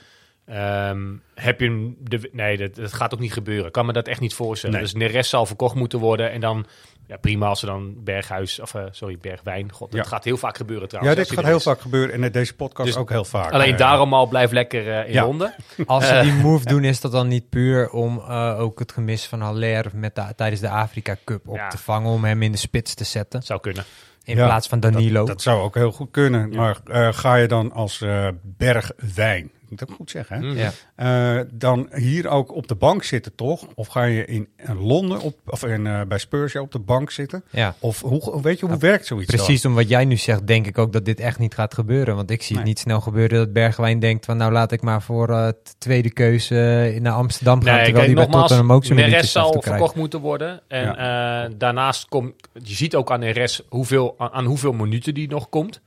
[0.45, 3.65] Ehm, heb je hem de, nee, dat, dat gaat ook niet gebeuren.
[3.65, 4.75] Ik kan me dat echt niet voorstellen.
[4.75, 4.83] Nee.
[4.83, 6.31] Dus Neres zal verkocht moeten worden.
[6.31, 6.65] En dan,
[7.11, 9.71] ja, prima als ze dan Berghuis, of eh, sorry, Bergwijn.
[9.71, 10.09] God, dat Ja.
[10.09, 11.15] gaat heel vaak gebeuren Ja, trouwens.
[11.17, 11.63] dit als gaat heel is.
[11.63, 13.51] vaak gebeuren en in deze podcast Dus ook heel vaak.
[13.51, 15.23] Alleen Eh, daarom al blijf lekker eh, in Ja.
[15.25, 15.55] Londen.
[15.85, 19.25] Als ze die move doen, is dat dan niet puur om eh, ook het gemis
[19.25, 21.67] van Haller met de, tijdens de Afrika Cup op Ja.
[21.67, 23.83] te vangen, om hem in de spits te zetten, Zou kunnen.
[24.23, 25.17] in Ja, plaats van Danilo?
[25.19, 26.49] Dat, dat zou ook heel goed kunnen.
[26.55, 30.41] Maar eh, ga je dan als eh, Bergwijn, moet ik ook goed zeggen, hè?
[30.47, 30.57] Mm.
[30.57, 30.71] ja.
[30.95, 33.67] Eh, dan hier ook op de bank zitten, toch?
[33.75, 34.47] Of ga je in,
[34.79, 37.43] Londen op, of in, eh, bij Spurs op de bank zitten?
[37.49, 37.75] ja.
[37.79, 39.35] Of hoe, weet je, hoe werkt zoiets dan?
[39.45, 42.15] Precies om wat jij nu zegt, denk ik ook dat dit echt niet gaat gebeuren.
[42.15, 45.01] Want ik zie het niet snel gebeuren dat Bergwijn denkt van nou laat ik maar
[45.01, 47.75] voor t- tweede keuze naar Amsterdam gaan.
[47.75, 49.77] Nee, terwijl kijk, hij bij nogmaals, Tottenham ook zijn Neres minuutjes af zal te krijgen.
[49.79, 50.61] verkocht moeten worden.
[50.67, 55.29] En eh, daarnaast komt, je ziet ook aan Neres hoeveel, aan, aan hoeveel minuten die
[55.29, 55.81] nog komt.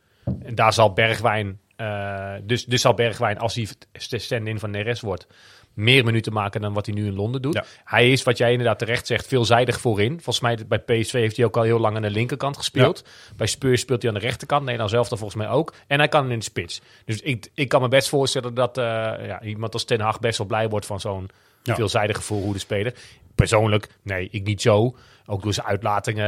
[0.45, 3.69] En daar zal Bergwijn, eh, dus, dus zal Bergwijn, als hij
[4.09, 5.27] de stand-in van Neres wordt,
[5.75, 7.55] meer minuten maken dan wat hij nu in Londen doet.
[7.55, 7.65] Ja.
[7.85, 10.13] Hij is, wat jij inderdaad terecht zegt, veelzijdig voorin.
[10.13, 13.05] Volgens mij bij PSV heeft hij ook al heel lang aan de linkerkant gespeeld.
[13.37, 14.65] Bij Spurs speelt hij aan de rechterkant.
[14.65, 15.75] Nee, dan zelf dan volgens mij ook.
[15.87, 16.81] En hij kan in de spits.
[17.05, 18.85] Dus ik, ik kan me best voorstellen dat eh,
[19.27, 21.31] ja, iemand als Ten Hag best wel blij wordt van zo'n
[21.63, 22.95] veelzijdige voorhoede speler.
[23.35, 24.97] Persoonlijk, nee, ik niet zo.
[25.27, 26.27] Ook door zijn uitlatingen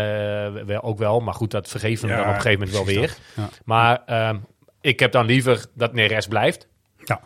[0.56, 1.20] eh, wel, ook wel.
[1.20, 3.16] Maar goed, dat vergeven we dan op een gegeven moment wel weer.
[3.64, 4.36] Maar ehm,
[4.86, 6.66] ik heb dan liever dat Neres blijft.
[7.04, 7.20] Ja.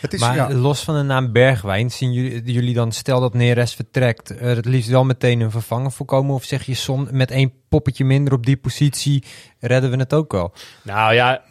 [0.00, 3.34] Het is, maar ja, los van de naam Bergwijn, zien jullie, jullie dan, stel dat
[3.34, 6.34] Neres vertrekt, er het liefst wel meteen een vervanger voorkomen?
[6.34, 9.24] Of zeg je som, met één poppetje minder op die positie
[9.60, 10.52] redden we het ook wel?
[10.82, 11.42] Nou ja,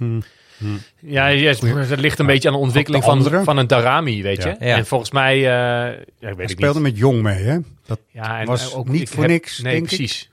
[1.00, 3.44] ja, ja, het ligt een beetje aan de ontwikkeling de van, andere.
[3.44, 4.50] van een Darami, weet je.
[4.60, 4.66] Ja.
[4.68, 4.76] Ja.
[4.78, 6.90] En volgens mij, eh ja, ik weet hij speelde niet.
[6.92, 7.58] met Jong mee, hè?
[7.86, 10.30] Dat Ja, en was ook niet voor heb- niks, Nee, denk ik.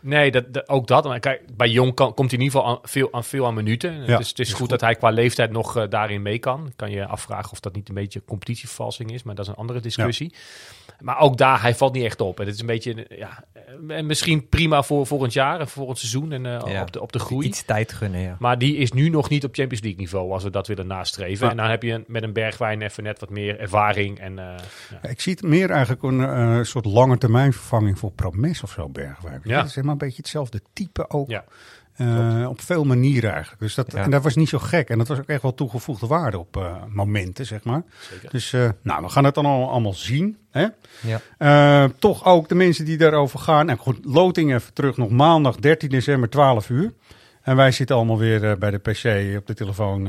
[0.00, 1.04] Nee, dat, dat- ook dat.
[1.04, 3.54] Maar kijk, bij Jong kan, komt hij in ieder geval aan, veel, aan, veel aan
[3.54, 4.04] minuten.
[4.06, 4.68] Ja, dus het is is goed, goed.
[4.68, 6.72] dat hij qua leeftijd nog eh, daarin mee kan.
[6.76, 9.22] Kan je afvragen of dat niet een beetje competitievervalsing is.
[9.22, 10.32] Maar dat is een andere discussie.
[11.00, 12.40] Maar ook daar, hij valt niet echt op.
[12.40, 13.44] En het is een beetje, ja,
[13.88, 16.82] eh, misschien prima voor volgend jaar en voor het seizoen en eh, Ja.
[16.82, 17.46] op, de, op de groei.
[17.46, 18.36] Iets tijd gunnen, ja.
[18.38, 21.44] Maar die is nu nog niet op Champions League niveau als we dat willen nastreven.
[21.44, 21.50] Ja.
[21.50, 24.18] En dan heb je een- met een Bergwijn even net wat meer ervaring.
[24.20, 24.44] En, eh,
[25.02, 25.08] ja.
[25.08, 28.88] Ik zie het meer eigenlijk een eh, soort lange termijn vervanging voor Promes of zo,
[28.88, 29.40] Bergwijn.
[29.44, 29.56] Ja.
[29.58, 31.30] Het is helemaal een beetje hetzelfde type ook.
[31.30, 31.44] Ja.
[31.98, 33.60] Eh, op veel manieren eigenlijk.
[33.60, 34.02] Dus dat, Ja.
[34.02, 34.88] En dat was niet zo gek.
[34.88, 37.82] En dat was ook echt wel toegevoegde waarde op eh, momenten, zeg maar.
[38.10, 38.30] Zeker.
[38.30, 40.38] Dus eh, nou, we gaan het dan al, allemaal zien.
[40.50, 40.66] Hè?
[41.38, 41.88] Ja.
[41.98, 43.68] Toch ook de mensen die daarover gaan.
[43.68, 46.92] En goed, loting even terug nog maandag 13 december 12 uur.
[47.42, 50.06] En wij zitten allemaal weer bij de PC op de telefoon.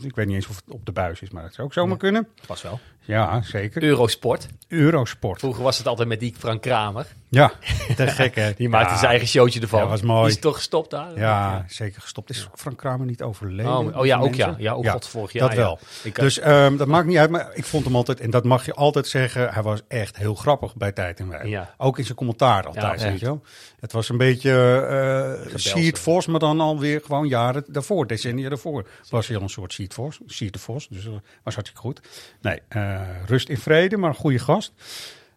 [0.00, 1.96] ik weet niet eens of het op de buis is, maar dat zou ook zomaar
[1.96, 2.28] kunnen.
[2.46, 2.80] Pas wel.
[3.00, 3.82] Ja, zeker.
[3.82, 4.48] Eurosport.
[4.68, 5.38] Eurosport.
[5.38, 7.06] Vroeger was het altijd met die Frank Kramer.
[7.30, 7.52] Ja,
[7.96, 8.52] te gek hè.
[8.56, 8.96] Die maakte Ja.
[8.98, 9.80] zijn eigen showtje ervan.
[9.80, 10.20] Ja, was mooi.
[10.26, 11.18] Die is toch gestopt daar?
[11.18, 12.30] Ja, zeker gestopt.
[12.30, 13.76] Is Frank Kramer niet overleden?
[13.76, 14.46] Oh, oh ja, ook ja.
[14.46, 14.62] Mensen?
[14.64, 15.48] Ja, ook God, vorig jaar.
[15.48, 15.78] Dat wel.
[16.02, 17.30] Ik, eh, dus ehm, dat maakt niet uit.
[17.30, 20.34] Maar ik vond hem altijd, en dat mag je altijd zeggen, hij was echt heel
[20.34, 21.46] grappig bij Tijd en Wij.
[21.48, 21.74] Ja.
[21.76, 23.42] Ook in zijn commentaar altijd, Ja, weet je wel.
[23.80, 28.86] Het was een beetje uh, Siert Vos, maar dan alweer gewoon jaren daarvoor, decennia daarvoor.
[29.10, 30.88] Was hij al een soort Siert Vos, Siert de Vos.
[30.88, 31.12] Dus dat
[31.42, 32.00] was hartstikke goed.
[32.40, 34.72] Nee, eh, rust in vrede, maar een goede gast.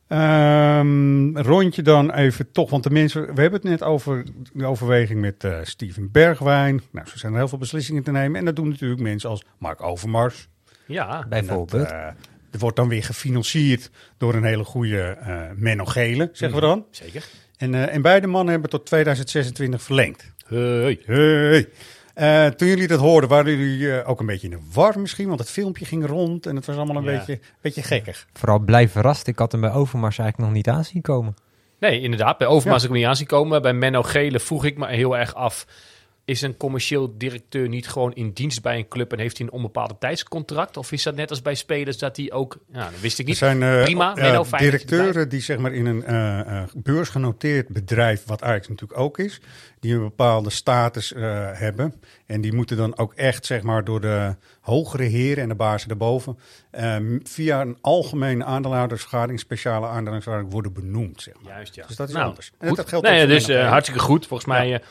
[0.07, 5.21] Ehm, rondje dan even toch, want de mensen, we hebben het net over de overweging
[5.21, 6.81] met eh, Steven Bergwijn.
[6.91, 8.39] Nou, zo zijn er heel veel beslissingen te nemen.
[8.39, 10.47] En dat doen natuurlijk mensen als Mark Overmars.
[10.85, 11.69] ja, Bijvoorbeeld.
[11.69, 12.05] Dat, eh,
[12.51, 16.85] er wordt dan weer gefinancierd door een hele goede eh Menno Gele, zeggen we dan.
[16.91, 17.25] zeker.
[17.57, 20.31] En, eh, en beide mannen hebben tot 2026 verlengd.
[20.45, 20.99] Hey.
[21.05, 21.69] Hey.
[22.13, 25.27] Eh, toen jullie dat hoorden, waren jullie eh, ook een beetje in de war misschien?
[25.27, 27.17] Want het filmpje ging rond en het was allemaal een Ja.
[27.17, 28.27] beetje, beetje gekkig.
[28.33, 29.27] Vooral blij verrast.
[29.27, 31.35] Ik had hem bij Overmars eigenlijk nog niet aanzien komen.
[31.79, 32.37] Nee, inderdaad.
[32.37, 32.87] Bij Overmars Ja.
[32.87, 33.61] ik hem niet aanzien komen.
[33.61, 35.65] Bij Menno Gele vroeg ik me heel erg af...
[36.25, 39.11] Is een commercieel directeur niet gewoon in dienst bij een club...
[39.11, 40.77] en heeft hij een onbepaalde tijdscontract?
[40.77, 42.57] Of is dat net als bij spelers dat hij ook...
[42.71, 43.37] Nou, dat wist ik Er niet.
[43.37, 48.67] zijn eh, Prima, je directeuren die zeg maar in een eh, beursgenoteerd bedrijf, wat Ajax
[48.67, 49.41] natuurlijk ook is,
[49.79, 51.13] die een bepaalde status
[51.53, 51.93] hebben.
[52.25, 55.87] En die moeten dan ook echt zeg maar door de hogere heren en de bazen
[55.87, 56.37] daarboven
[56.71, 61.21] eh, via een algemene aandeelhoudersvergadering, speciale aandeelhoudersvergadering worden benoemd.
[61.21, 61.53] Zeg maar.
[61.53, 61.85] Juist, ja.
[61.87, 62.51] Dus dat is Nou, anders.
[62.57, 64.27] En dat geldt nee, ook voor dus hartstikke goed.
[64.27, 64.81] Volgens mij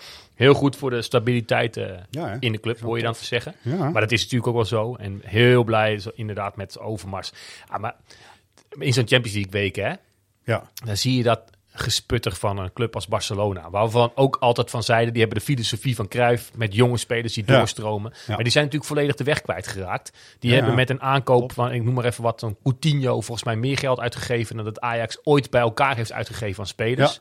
[0.42, 3.54] heel goed voor de stabiliteit eh, Ja, in de club, hoor je dan te zeggen.
[3.62, 3.90] Ja.
[3.90, 4.94] Maar dat is natuurlijk ook wel zo.
[4.94, 7.32] En heel blij zo- inderdaad met Overmars.
[7.68, 7.94] Ah, maar
[8.78, 9.94] in zo'n Champions League weken, hè,
[10.44, 10.70] Ja.
[10.84, 11.40] dan zie je dat
[11.74, 13.70] gesputter van een club als Barcelona.
[13.70, 17.44] Waarvan ook altijd van zeiden, die hebben de filosofie van Cruijff met jonge spelers die
[17.46, 17.56] Ja.
[17.56, 18.12] doorstromen.
[18.28, 20.12] Maar die zijn natuurlijk volledig de weg kwijtgeraakt.
[20.38, 23.56] Die hebben met een aankoop van, ik noem maar even wat, een Coutinho volgens mij
[23.56, 27.20] meer geld uitgegeven dan dat Ajax ooit bij elkaar heeft uitgegeven aan spelers.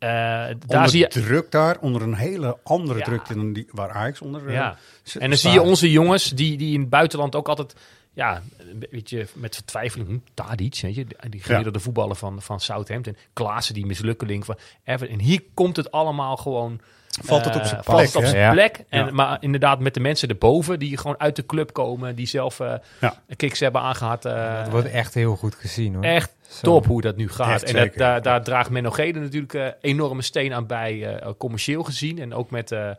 [0.00, 3.04] Daar Onder zie je, druk daar, onder een hele andere Ja.
[3.04, 4.76] drukte dan die waar Ajax onder eh, Ja.
[5.18, 7.74] En dan zie je onze jongens die, die in het buitenland ook altijd,
[8.12, 13.16] ja, een beetje met vertwijfeling, hm, Tadic, weet je, die gemiddelde voetballer van, van Southampton,
[13.32, 15.18] Klaassen, die mislukkeling van Everton.
[15.18, 16.80] En hier komt het allemaal gewoon...
[17.22, 18.50] Valt het eh, op zijn valt plek, het op zijn Ja.
[18.52, 18.84] plek.
[18.88, 19.10] En, Ja.
[19.12, 22.74] Maar inderdaad met de mensen erboven, die gewoon uit de club komen, die zelf eh
[23.00, 23.22] Ja.
[23.36, 24.24] kicks hebben aangehad.
[24.24, 26.04] eh, Het wordt echt heel goed gezien hoor.
[26.04, 26.60] Echt Zo.
[26.62, 27.62] top hoe dat nu gaat.
[27.62, 31.30] Echt en dat, daar, daar draagt Menno Gede natuurlijk eh enorme steen aan bij, eh,
[31.38, 32.18] commercieel gezien.
[32.18, 32.90] En ook met eh,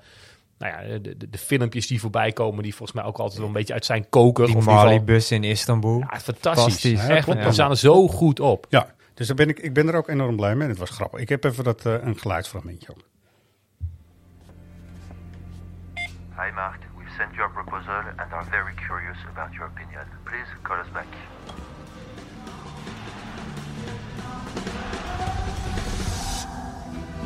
[0.62, 3.47] nou ja, de, de, de filmpjes die voorbij komen, die volgens mij ook altijd wel
[3.47, 4.45] een beetje uit zijn koker.
[4.45, 6.00] Die Mali-bus in Istanbul.
[6.00, 6.41] Ja, fantastisch.
[6.43, 7.08] Fantastisch.
[7.08, 8.65] Echt, Ja, we staan er zo goed op.
[8.69, 10.63] Ja, dus daar ben ik, ik ben er ook enorm blij mee.
[10.63, 11.19] En het was grappig.
[11.19, 13.10] Ik heb even dat, eh, een geluidsfragmentje op.
[16.36, 20.04] Hi Mark, we've sent you a proposal and are very curious about your opinion.
[20.24, 21.06] Please call us back.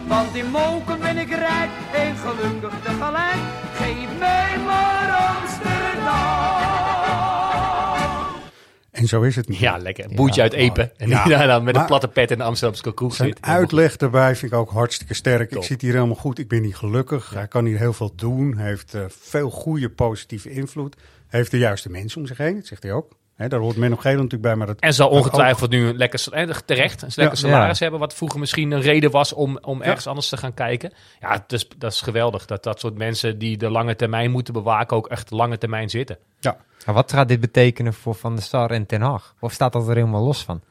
[0.07, 3.35] Want in Moken ben ik rijk en gelukkig tegelijk.
[3.73, 6.63] Geef mij maar Amsterdam.
[8.91, 9.59] En zo is het niet.
[9.59, 10.05] Ja, lekker.
[10.15, 10.91] Boetje uit Epen.
[10.97, 11.23] En Ja.
[11.25, 13.41] die daar dan met een platte pet in de Amsterdamse kroeg Zijn zit.
[13.41, 15.49] uitleg daarbij vind ik ook hartstikke sterk.
[15.49, 15.57] Top.
[15.61, 16.39] Ik zit hier helemaal goed.
[16.39, 17.29] Ik ben hier gelukkig.
[17.33, 18.57] Hij kan hier heel veel doen.
[18.57, 20.95] Hij heeft eh, veel goede positieve invloed.
[21.27, 22.55] Hij heeft de juiste mensen om zich heen.
[22.55, 23.11] Dat zegt hij ook.
[23.35, 24.55] Hè, daar hoort Menno Gele natuurlijk bij.
[24.55, 27.49] Maar dat, En zal ongetwijfeld nu een lekker, eh, terecht een lekker Ja.
[27.49, 27.81] salaris Ja.
[27.83, 27.99] hebben.
[27.99, 29.85] Wat vroeger misschien een reden was om, om Ja.
[29.85, 30.93] ergens anders te gaan kijken.
[31.19, 32.45] Ja, het is, dat is geweldig.
[32.45, 35.89] Dat dat soort mensen die de lange termijn moeten bewaken ook echt de lange termijn
[35.89, 36.17] zitten.
[36.39, 36.57] Ja.
[36.85, 39.35] Maar wat gaat dit betekenen voor Van der Sar en Ten Hag?
[39.39, 40.61] Of staat dat er helemaal los van?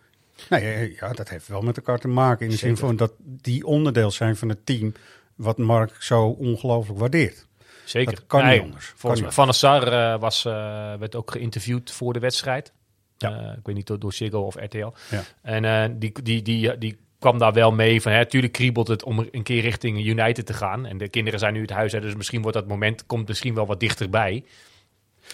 [0.50, 2.44] Nee, eh, ja, dat heeft wel met elkaar te maken.
[2.46, 4.92] In de zin van dat die onderdeel zijn van het team.
[5.34, 7.46] wat Mark zo ongelooflijk waardeert.
[7.84, 8.14] Zeker.
[8.14, 8.92] Dat kan Nee, niet anders.
[8.96, 10.52] Volgens mij, Van der Sar eh, was, eh,
[10.98, 12.72] werd ook geïnterviewd voor de wedstrijd.
[13.16, 13.30] Ja.
[13.30, 14.92] Eh, ik weet niet door, door Ziggo of RTL.
[15.10, 15.22] Ja.
[15.42, 18.12] En eh, die, die, die, die kwam daar wel mee van...
[18.12, 20.86] Hè, tuurlijk kriebelt het om een keer richting United te gaan.
[20.86, 23.06] En de kinderen zijn nu het huis uit, dus misschien wordt dat moment...
[23.06, 24.44] komt misschien wel wat dichterbij.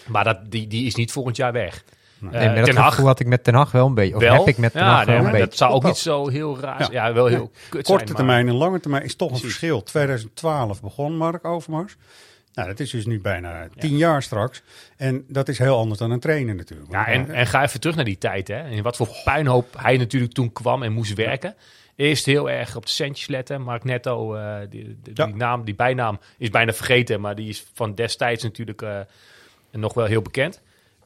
[0.07, 1.85] Maar dat, die, die is niet volgend jaar weg.
[2.19, 4.15] Nee, maar dat Hag had ik met Ten Hag wel een beetje.
[4.15, 4.35] Of wel.
[4.35, 5.47] heb ik met Ten ja, nee, wel een beetje.
[5.47, 6.85] Dat zou ook niet zo heel raar Ja.
[6.85, 6.97] zijn.
[6.97, 7.83] Ja, wel heel kut zijn.
[7.85, 9.57] Korte maar- termijn en lange termijn is toch een Precies.
[9.57, 9.83] verschil.
[9.83, 11.97] 2012 begon Mark Overmars.
[12.55, 14.63] Nou, dat is dus nu bijna tien jaar straks.
[14.97, 16.91] En dat is heel anders dan een trainer natuurlijk.
[16.93, 18.49] Ja, en, en ga even terug naar die tijd.
[18.49, 18.55] Hè.
[18.59, 21.55] En wat voor puinhoop hij natuurlijk toen kwam en moest werken.
[21.97, 23.63] Eerst heel erg op de centjes letten.
[23.63, 25.27] Mark Netto, eh, die, die, Ja.
[25.27, 27.21] die naam, die bijnaam is bijna vergeten.
[27.21, 29.01] Maar die is van destijds natuurlijk eh,
[29.73, 30.61] nog wel heel bekend.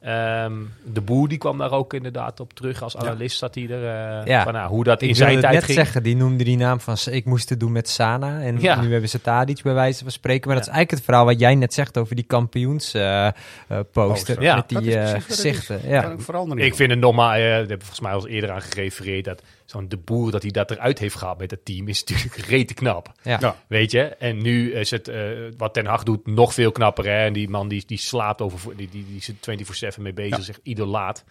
[0.05, 0.53] Ehm,
[0.85, 2.83] de Boer die kwam daar ook inderdaad op terug.
[2.83, 3.85] Als analist zat hij er.
[4.21, 4.43] eh, Ja.
[4.43, 5.79] van, nou, hoe dat in ik zijn tijd net ging.
[5.79, 6.97] zeggen, die noemde die naam van...
[7.11, 8.41] Ik moest het doen met Sana.
[8.41, 8.81] En Ja.
[8.81, 10.47] nu hebben ze Tadic bij wijze van spreken.
[10.49, 13.85] Maar dat is eigenlijk het verhaal wat jij net zegt over die kampioensposter.
[13.93, 14.55] poster Ja.
[14.57, 15.81] met dat die eh, gezichten.
[15.89, 16.15] Ja.
[16.55, 19.25] Ik vind het nog maar, eh, daar hebben we volgens mij al eerder aan gerefereerd,
[19.25, 22.47] dat zo'n de boer dat hij dat eruit heeft gehaald met het team, is natuurlijk
[22.55, 23.13] rete knap.
[23.23, 23.39] Ja.
[23.41, 23.57] Ja.
[23.67, 24.03] Weet je?
[24.03, 27.05] En nu is het, eh, wat Ten Hag doet, nog veel knapper.
[27.05, 27.25] Hè?
[27.25, 30.37] En die man die, die slaapt over, die, die, die is er 24-7 mee bezig,
[30.37, 30.43] Ja.
[30.43, 31.25] zegt idolaat.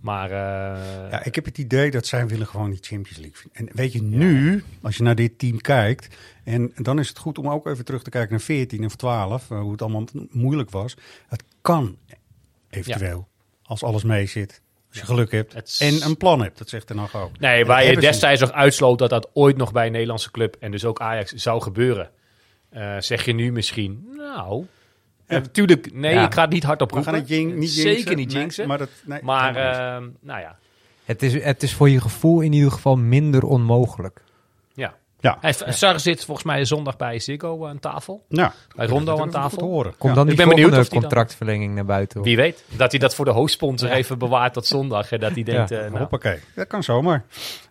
[0.00, 3.50] Maar eh, Ja, ik heb het idee dat zij willen gewoon die Champions League.
[3.52, 6.16] En weet je, nu, als je naar dit team kijkt...
[6.44, 9.50] en dan is het goed om ook even terug te kijken naar 14 of 12...
[9.50, 10.96] eh, hoe het allemaal moeilijk was.
[11.28, 11.96] Het kan
[12.70, 13.28] eventueel,
[13.62, 14.62] als alles mee zit.
[15.00, 16.58] Als je geluk hebt is- en een plan hebt.
[16.58, 17.38] Dat zegt Ten Hag ook.
[17.38, 20.56] nee, En waar je destijds nog uitsloot dat dat ooit nog bij een Nederlandse club
[20.60, 22.10] en dus ook Ajax zou gebeuren.
[22.70, 24.66] eh, zeg je nu misschien, nou...
[25.28, 25.38] Ja.
[25.38, 26.24] Natuurlijk, nee, Ja.
[26.26, 27.12] ik ga het niet hard op We roepen.
[27.12, 27.96] gaan het jing, niet jinxen.
[27.96, 28.68] Zeker niet Nee, jinxen.
[28.68, 30.08] maar dat, nee, maar, helemaal niet.
[30.10, 30.58] eh, nou ja.
[31.04, 34.20] Het, is, het is voor je gevoel in ieder geval minder onmogelijk.
[35.26, 35.38] Ja.
[35.40, 35.52] ja.
[35.64, 38.24] Hij, Sarre zit volgens mij zondag bij Ziggo aan tafel.
[38.28, 39.58] Nou, Bij Rondo aan tafel.
[39.58, 39.94] te horen.
[39.98, 40.18] Komt Ja.
[40.22, 42.16] dan Ik ben benieuwd of contractverlenging naar buiten?
[42.18, 42.26] hoor.
[42.28, 42.64] Wie weet.
[42.76, 45.12] Dat hij dat voor de hoofdsponsor even bewaart tot zondag.
[45.12, 45.76] En dat hij denkt, Ja.
[45.76, 47.24] eh, nou, Hoppakee, dat kan zomaar.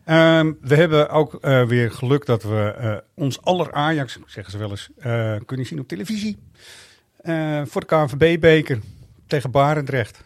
[0.05, 4.57] Ehm, we hebben ook eh, weer geluk dat we eh, ons aller Ajax, zeggen ze
[4.57, 6.37] wel eens, eh, kunnen zien op televisie.
[7.21, 8.79] Eh, voor de KNVB-beker
[9.27, 10.23] tegen Barendrecht.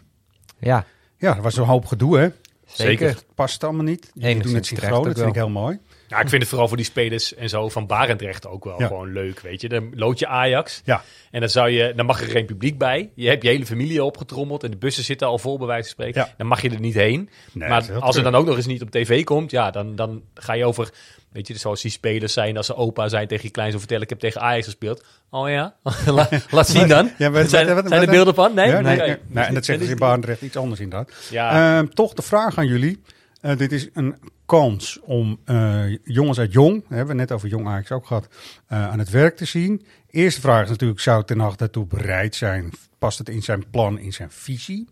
[0.59, 0.85] Ja,
[1.17, 2.27] Ja, dat was een hoop gedoe, hè?
[2.65, 3.13] zeker.
[3.13, 4.11] Dat past allemaal niet.
[4.13, 5.79] Die Enigszins doen het synchroon, dat vind ik heel mooi.
[6.09, 8.87] Nou, ik vind het vooral voor die spelers en zo van Barendrecht ook wel Ja.
[8.87, 9.69] gewoon leuk, weet je.
[9.69, 13.09] Dan lood je Ajax Ja, en dan, zou je, dan mag er geen publiek bij.
[13.15, 15.91] Je hebt je hele familie opgetrommeld en de bussen zitten al vol, bij wijze van
[15.91, 16.21] spreken.
[16.21, 16.33] Ja.
[16.37, 17.29] Dan mag je er niet heen.
[17.51, 18.23] Nee, maar als er treurig.
[18.23, 20.89] dan ook nog eens niet op tv komt, ja, dan, dan ga je over...
[21.31, 24.03] Weet je, zoals die spelers zijn, als ze opa zijn tegen je klein zo vertellen,
[24.03, 25.03] ik heb tegen Ajax gespeeld.
[25.29, 27.11] Oh ja, La- laat zien dan.
[27.17, 28.53] Ja, wat- zijn, wat- zijn er beelden van?
[28.53, 28.67] Nee?
[28.67, 31.11] Ja, nee, nee, nee, en dat zeggen ze in Barendrecht iets anders inderdaad.
[31.29, 31.77] Ja.
[31.79, 33.01] Ehm, toch de vraag aan jullie.
[33.41, 34.15] Eh, dit is een
[34.49, 38.27] kans om eh, jongens uit Jong, hebben we net over Jong Ajax ook gehad,
[38.67, 39.85] eh, aan het werk te zien.
[40.09, 42.71] Eerste vraag is natuurlijk, zou Ten Hag daartoe bereid zijn?
[42.99, 44.87] Past het in zijn plan, in zijn visie?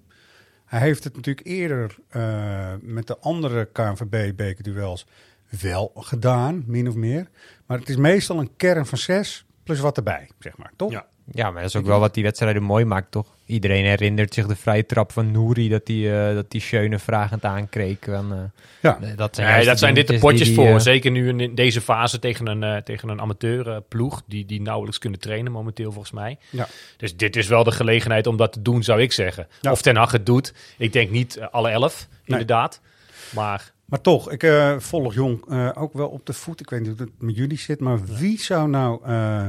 [0.65, 5.07] Hij heeft het natuurlijk eerder eh, met de andere KNVB-bekerduels
[5.61, 7.29] wel gedaan, min of meer.
[7.65, 10.91] Maar het is meestal een kern van zes plus wat erbij, zeg maar, toch?
[10.91, 11.05] Ja.
[11.31, 13.36] Ja, maar dat is ook wel wat die wedstrijden mooi maakt, toch?
[13.47, 17.43] Iedereen herinnert zich de vrije trap van Nouri, dat die, eh dat die Schöne vragend
[17.45, 17.97] aankreeg.
[18.01, 18.37] Van, eh,
[18.81, 18.99] Ja.
[19.15, 20.75] dat zijn, Nee, juist dat zijn dit de potjes die die, voor.
[20.75, 24.21] eh, Zeker nu in deze fase tegen een, tegen een amateur eh, ploeg.
[24.25, 26.37] Die, die nauwelijks kunnen trainen momenteel volgens mij.
[26.49, 26.67] Ja.
[26.97, 29.47] Dus dit is wel de gelegenheid om dat te doen, zou ik zeggen.
[29.61, 29.71] Ja.
[29.71, 30.53] Of Ten Hag het doet.
[30.77, 32.81] Ik denk niet alle elf, inderdaad.
[33.33, 36.59] Maar Maar toch, ik eh, volg Jong eh, ook wel op de voet.
[36.59, 39.47] Ik weet niet hoe het met jullie zit, maar wie zou nou eh,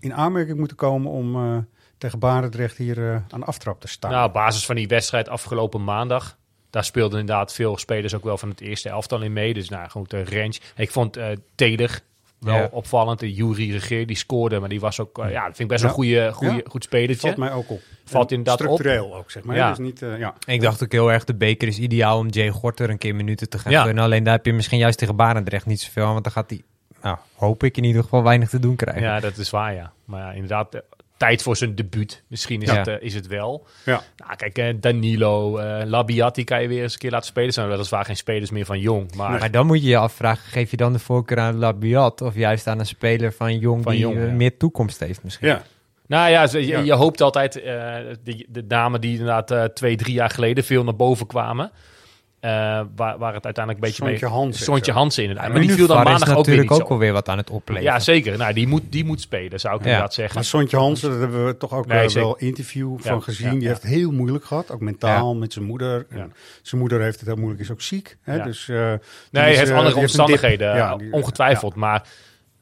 [0.00, 1.56] in aanmerking moeten komen om eh,
[2.00, 4.10] tegen Barendrecht hier eh, aan de aftrap te staan?
[4.10, 6.38] nou, op basis van die wedstrijd afgelopen maandag...
[6.70, 9.54] Daar speelden inderdaad veel spelers ook wel van het eerste elftal in mee.
[9.54, 10.54] Dus nou, goed, de range.
[10.76, 12.00] Ik vond eh Teder
[12.38, 12.68] wel Ja.
[12.72, 13.18] opvallend.
[13.20, 14.60] De Jury Regeer, die scoorde.
[14.60, 15.88] Maar die was ook, eh, ja, dat vind ik best Ja.
[15.88, 16.60] een goede, goede, Ja.
[16.66, 17.20] goed spelertje.
[17.26, 17.80] valt mij ook op.
[18.04, 18.66] Valt inderdaad op.
[18.66, 19.56] structureel ook, zeg maar.
[19.56, 19.68] Ja.
[19.68, 20.34] Dus niet, eh, ja.
[20.46, 23.48] Ik dacht ook heel erg, de beker is ideaal om Jay Gorter een keer minuten
[23.48, 23.82] te gaan Ja.
[23.84, 24.04] gunnen.
[24.04, 26.62] Alleen daar heb je misschien juist tegen Barendrecht niet zoveel aan, want dan gaat hij,
[27.02, 29.02] nou, hoop ik in ieder geval weinig te doen krijgen.
[29.02, 29.92] Ja, dat is waar, ja.
[30.04, 30.80] Maar ja, inderdaad, eh,
[31.20, 32.22] tijd voor zijn debuut.
[32.28, 32.76] Misschien is, Ja.
[32.76, 33.66] het, eh, is het wel.
[33.84, 34.02] Ja.
[34.16, 37.52] Nou, kijk, eh, Danilo, eh Labiat, die kan je weer eens een keer laten spelen.
[37.52, 39.14] Zijn weliswaar geen spelers meer van Jong.
[39.14, 42.34] Maar Maar dan moet je je afvragen, geef je dan de voorkeur aan Labiat of
[42.34, 44.32] juist aan een speler van Jong Van die Jong, eh, ja.
[44.32, 45.48] meer toekomst heeft misschien?
[45.48, 45.62] ja.
[46.06, 47.64] Nou ja, ze- je, je hoopt altijd, eh,
[48.24, 51.70] de, de namen die inderdaad eh, twee, drie jaar geleden veel naar boven kwamen.
[52.40, 52.50] Eh,
[52.96, 54.34] waar, waar het uiteindelijk een beetje Sontje mee...
[54.34, 54.92] Hansen, Sontje.
[54.92, 55.46] Hansen inderdaad.
[55.46, 56.92] Ja, maar die viel dan maandag ook weer natuurlijk ook zo.
[56.92, 57.92] alweer wat aan het opleveren.
[57.92, 58.38] Ja, zeker.
[58.38, 59.86] Nou, die moet, die moet spelen, zou ik Ja.
[59.86, 60.34] inderdaad zeggen.
[60.34, 62.20] Maar Sontje Hansen, daar hebben we toch ook Nee, eh, zeker.
[62.22, 63.46] wel interview van gezien.
[63.46, 63.68] ja, die ja.
[63.68, 66.06] heeft het heel moeilijk gehad, ook mentaal met zijn moeder.
[66.10, 66.32] En.
[66.62, 68.16] Zijn moeder heeft het heel moeilijk, is ook ziek.
[68.22, 68.34] Hè?
[68.34, 68.44] Ja.
[68.44, 68.98] Dus, eh, Nee,
[69.30, 71.74] hij eh, heeft andere een omstandigheden, Ja, eh, die- ongetwijfeld.
[71.74, 72.02] Maar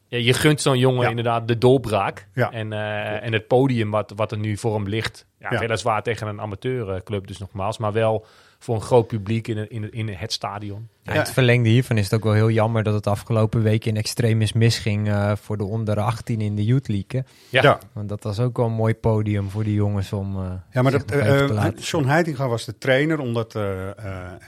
[0.08, 1.08] ja, je gunt zo'n jongen Ja.
[1.08, 2.26] inderdaad de doorbraak.
[2.34, 2.50] Ja.
[2.52, 5.26] En, eh, en het podium wat, wat er nu voor hem ligt.
[5.38, 5.58] Ja, Ja.
[5.58, 7.78] weliswaar tegen een amateurclub dus nogmaals.
[7.78, 8.26] Maar wel
[8.58, 10.88] voor een groot publiek in, het- in, in het stadion.
[11.02, 13.96] Ja, het verlengde hiervan is het ook wel heel jammer dat het afgelopen week in
[13.96, 17.24] extremis misging eh, voor de onder 18 in de Youth League.
[17.48, 17.62] Ja.
[17.62, 17.78] Ja.
[17.92, 20.36] Want dat was ook wel een mooi podium voor die jongens om.
[20.36, 21.14] eh, Ja, maar dat,
[21.50, 23.94] laten John Heitinga was de trainer, omdat eh, eh,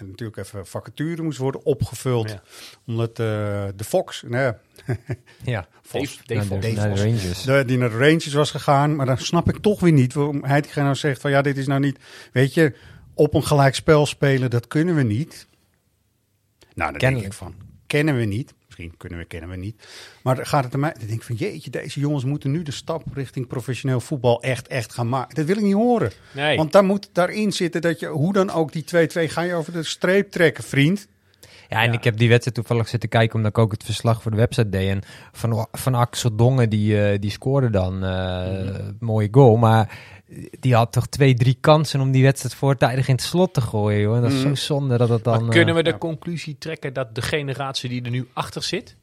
[0.01, 2.31] en natuurlijk even vacature moest worden opgevuld.
[2.31, 2.43] Ja.
[2.87, 3.17] Omdat eh,
[3.77, 4.53] de Fox, nee,
[5.45, 6.77] Ja, Vos, Dave- Dave naar de, Vos.
[6.77, 7.43] naar de Rangers.
[7.43, 8.97] de, die naar de Rangers was gegaan.
[8.97, 11.67] Maar dan snap ik toch weer niet waarom Heitinga nou zegt van ja, dit is
[11.67, 11.99] nou niet,
[12.33, 12.75] weet je,
[13.15, 15.49] op een gelijk spel spelen, dat kunnen we niet.
[16.61, 17.27] Nou, daar denk Kennelijk.
[17.27, 17.55] ik van,
[17.87, 18.55] kennen we niet.
[18.67, 19.89] Misschien kunnen we, kennen we niet.
[20.23, 22.63] Maar dan gaat het aan mij, dan denk ik van jeetje, deze jongens moeten nu
[22.63, 25.35] de stap richting professioneel voetbal echt, echt gaan maken.
[25.35, 26.13] Dat wil ik niet horen.
[26.35, 26.57] Nee.
[26.57, 29.73] Want daar moet daarin zitten dat je, hoe dan ook, die 2-2 ga je over
[29.73, 31.09] de streep trekken, vriend.
[31.69, 34.31] Ja, en ik heb die wedstrijd toevallig zitten kijken omdat ik ook het verslag voor
[34.31, 34.89] de website deed.
[34.89, 39.57] En van, van Axel Dongen, die, eh, die scoorde dan eh mooie goal.
[39.57, 39.99] Maar
[40.61, 44.01] die had toch twee, drie kansen om die wedstrijd voortijdig in het slot te gooien.
[44.01, 44.17] Joh.
[44.17, 45.43] En dat is zo zonde dat het dan...
[45.45, 48.97] Maar kunnen we eh, de conclusie trekken dat de generatie die er nu achter zit...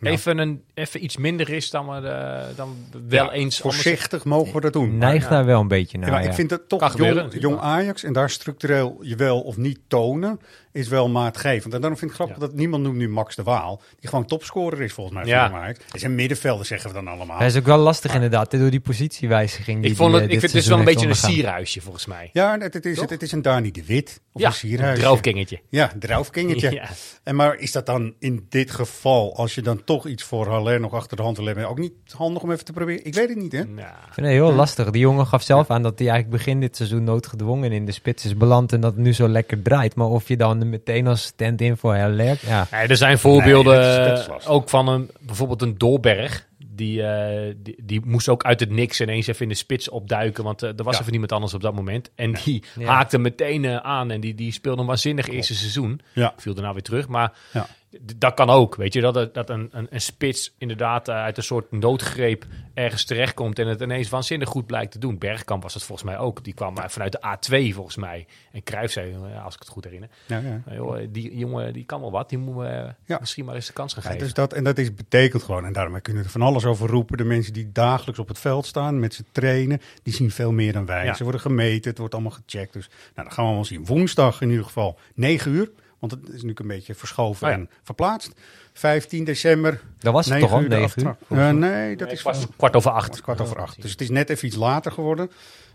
[0.00, 2.76] Even, een, even iets minder is dan we eh, dan
[3.08, 3.32] wel Ja, eens...
[3.32, 4.98] anders- Voorzichtig mogen we dat doen.
[4.98, 6.06] neigt daar wel een beetje naar.
[6.06, 6.28] Ja, maar ja.
[6.28, 10.40] ik vind het toch jong, jong Ajax en daar structureel je wel of niet tonen
[10.72, 11.74] is wel maatgevend.
[11.74, 14.24] En daarom vind ik het grappig dat niemand noemt nu Max de Waal, die gewoon
[14.24, 15.72] topscorer is volgens mij Ja.
[15.92, 17.38] is een middenvelder zeggen we dan allemaal.
[17.38, 19.82] Hij is ook wel lastig inderdaad, door die positiewijziging.
[19.82, 22.06] Die Ik, vond het, eh, ik vind het dus wel een beetje een sierhuisje volgens
[22.06, 22.30] mij.
[22.32, 25.02] Ja, het, het is, het, het is een Dani de Wit of Ja, een sierhuisje.
[25.02, 25.60] een.
[25.68, 26.70] Ja, draufkingetje.
[26.82, 26.88] Ja.
[27.22, 30.80] En maar is dat dan in dit geval, als je dan toch iets voor Haller
[30.80, 33.04] nog achter de hand wil hebben, ook niet handig om even te proberen?
[33.06, 33.64] Ik weet het niet, hè?
[33.64, 34.90] Nou, Ik vind het heel lastig.
[34.90, 38.24] Die jongen gaf zelf aan dat hij eigenlijk begin dit seizoen noodgedwongen in de spits
[38.24, 39.94] is beland en dat het nu zo lekker draait.
[39.94, 42.66] Maar of je dan meteen als stand-in voor Heller, ja.
[42.70, 44.50] Nee, er zijn voorbeelden, Nee, dat is- dat is lastig.
[44.50, 46.50] ook van een, bijvoorbeeld een Dolberg.
[46.74, 50.44] Die, eh, die, die moest ook uit het niks ineens even in de spits opduiken.
[50.44, 51.00] Want eh, er was Ja.
[51.00, 52.10] even niemand anders op dat moment.
[52.14, 52.86] En die Ja.
[52.92, 54.10] haakte meteen eh, aan.
[54.10, 56.00] En die, die speelde een waanzinnig eerste seizoen.
[56.14, 56.32] Ja.
[56.36, 57.08] Viel daarna weer terug.
[57.08, 57.66] Maar Ja.
[58.00, 58.74] Dat kan ook.
[58.76, 63.04] Weet je, dat, dat een, een, een spits inderdaad eh, uit een soort noodgreep ergens
[63.04, 63.58] terechtkomt.
[63.58, 65.18] En het ineens waanzinnig goed blijkt te doen.
[65.18, 66.44] Bergkamp was het volgens mij ook.
[66.44, 68.26] Die kwam eh, vanuit de A2 volgens mij.
[68.52, 70.08] En Cruijff zei, eh, als ik het goed herinner.
[70.26, 70.74] Ja, ja.
[70.74, 72.28] Joh, die jongen die kan wel wat.
[72.28, 73.16] Die we Ja.
[73.20, 74.18] misschien maar eens de kans gaan geven.
[74.18, 76.88] dus dat, en dat is betekent gewoon, en daarom kunnen we er van alles over
[76.88, 77.16] roepen.
[77.16, 80.72] De mensen die dagelijks op het veld staan, met ze trainen, die zien veel meer
[80.72, 81.14] dan wij.
[81.14, 82.72] Ze worden gemeten, het wordt allemaal gecheckt.
[82.72, 83.84] Dus nou, dat gaan we allemaal zien.
[83.86, 85.70] Woensdag in ieder geval 9 uur,
[86.02, 87.58] want het is natuurlijk een beetje verschoven Oh ja.
[87.58, 88.32] en verplaatst.
[88.72, 89.80] 15 december.
[89.98, 91.08] Dat was het 9 toch al, uur de 9 uur?
[91.08, 91.38] aftrap.
[91.38, 93.20] Eh, nee, dat Nee, is kwart, van- kwart over acht.
[93.20, 93.82] kwart over acht.
[93.82, 95.30] Dus het is net even iets later geworden.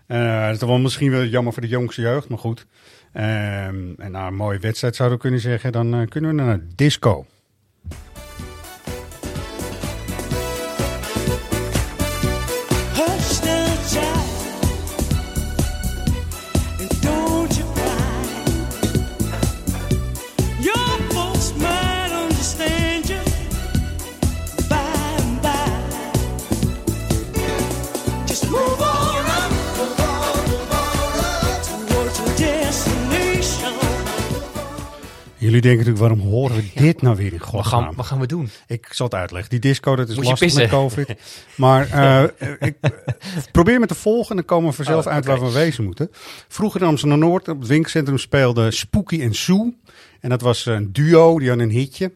[0.07, 2.65] Eh dat is wel misschien wel jammer voor de jongste jeugd, maar goed.
[3.13, 6.59] Ehm, en na een mooie wedstrijd zouden we kunnen zeggen, dan eh, kunnen we naar
[6.75, 7.25] disco.
[35.47, 37.83] Jullie denken natuurlijk, waarom horen we dit nou weer in Wat godsnaam?
[37.83, 38.49] gaan, wat gaan we doen?
[38.67, 39.49] Ik zal het uitleggen.
[39.49, 40.69] Die disco, dat is Moet lastig met?
[40.69, 41.13] COVID.
[41.55, 42.23] Maar eh,
[42.59, 42.91] ik eh,
[43.51, 45.37] probeer me te volgen en dan komen we vanzelf Oh, uit oké.
[45.39, 46.09] waar we wezen moeten.
[46.47, 49.75] Vroeger in Amsterdam-Noord, op het winkelcentrum, speelden Spooky en Sue.
[50.19, 52.11] En dat was een duo, die had een hitje.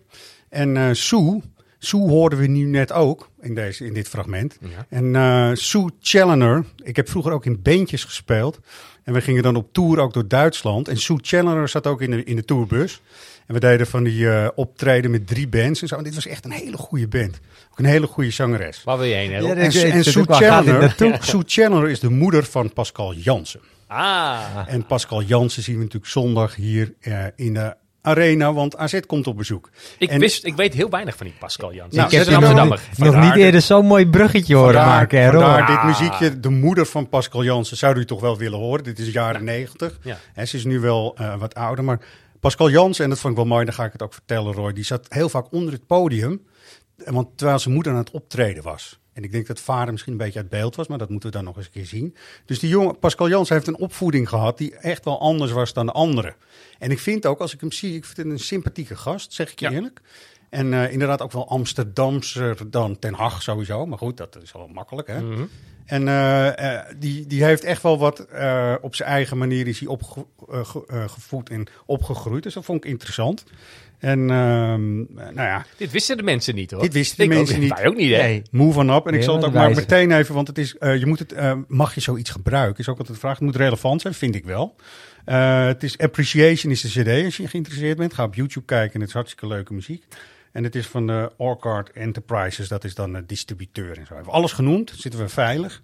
[0.49, 1.41] En eh Sue,
[1.79, 4.57] Sue hoorden we nu net ook in, deze, in dit fragment.
[4.61, 4.85] Ja.
[4.89, 8.59] En eh Sue Challenger, ik heb vroeger ook in bandjes gespeeld.
[9.11, 10.87] En we gingen dan op tour ook door Duitsland.
[10.87, 13.01] En Sue Challenger zat ook in de, in de tourbus.
[13.47, 15.95] En we deden van die eh, optreden met drie bands en zo.
[15.95, 17.39] En dit was echt een hele goede band.
[17.71, 18.83] Ook een hele goede zangeres.
[18.83, 19.31] Waar wil je heen?
[19.31, 20.95] Ja, En, en Sue Challenger?
[21.23, 23.59] Sue Challenger is de moeder van Pascal Jansen.
[23.87, 28.99] Ah, En Pascal Jansen zien we natuurlijk zondag hier eh, in de arena, want AZ
[29.07, 29.69] komt op bezoek.
[29.97, 31.95] ik, En- wist, ik weet heel weinig van die Pascal Jans.
[31.95, 32.81] Nou, ik heb een Amsterdammer.
[32.97, 36.39] Nog niet eerder zo'n mooi bruggetje horen Vandaar, maken, hè, vandaar dit muziekje.
[36.39, 38.83] De moeder van Pascal Jansen zou u toch wel willen horen.
[38.83, 39.99] Dit is jaren negentig.
[40.03, 40.17] Ja.
[40.33, 41.83] En ze is nu wel eh, wat ouder.
[41.83, 41.99] Maar
[42.39, 44.73] Pascal Jansen, en dat vond ik wel mooi, dan ga ik het ook vertellen, Roy.
[44.73, 46.41] Die zat heel vaak onder het podium.
[47.05, 48.99] Want terwijl zijn moeder aan het optreden was.
[49.13, 51.35] En ik denk dat vader misschien een beetje uit beeld was, maar dat moeten we
[51.35, 52.15] dan nog eens een keer zien.
[52.45, 55.85] Dus die jongen, Pascal Jans heeft een opvoeding gehad die echt wel anders was dan
[55.85, 56.35] de anderen.
[56.79, 59.51] En ik vind ook, als ik hem zie, ik vind het een sympathieke gast, zeg
[59.51, 60.01] ik je eerlijk.
[60.51, 63.85] En eh, inderdaad ook wel Amsterdamser dan Ten Hag sowieso.
[63.85, 65.21] Maar goed, dat is wel makkelijk, hè?
[65.21, 65.43] Mhm.
[65.85, 68.19] En eh, eh, die, die heeft echt wel wat
[68.81, 72.43] op zijn eigen manier is hij opgevoed en opgegroeid.
[72.43, 73.43] Dus dat vond ik interessant.
[74.01, 76.81] En ehm, nou ja, Dit wisten de mensen niet, hoor.
[76.81, 77.69] dit wisten de Ik ook mensen niet.
[77.69, 77.77] niet.
[77.79, 78.17] Wij ook niet, hè?
[78.21, 78.41] Nee.
[78.51, 79.07] Move on up.
[79.07, 79.81] En ik zal het ook maar wijzen.
[79.89, 82.79] meteen even, want het is, eh, je moet het, eh, mag je zoiets gebruiken?
[82.79, 83.33] Is ook altijd de vraag.
[83.33, 84.75] Het moet relevant zijn, vind ik wel.
[85.25, 88.13] Eh, het is Appreciation is de CD als je geïnteresseerd bent.
[88.13, 90.03] Ga op YouTube kijken en het is hartstikke leuke muziek.
[90.51, 94.13] En het is van de Orchard Enterprises, dat is dan de distributeur en zo.
[94.19, 95.81] Even alles genoemd, zitten we veilig.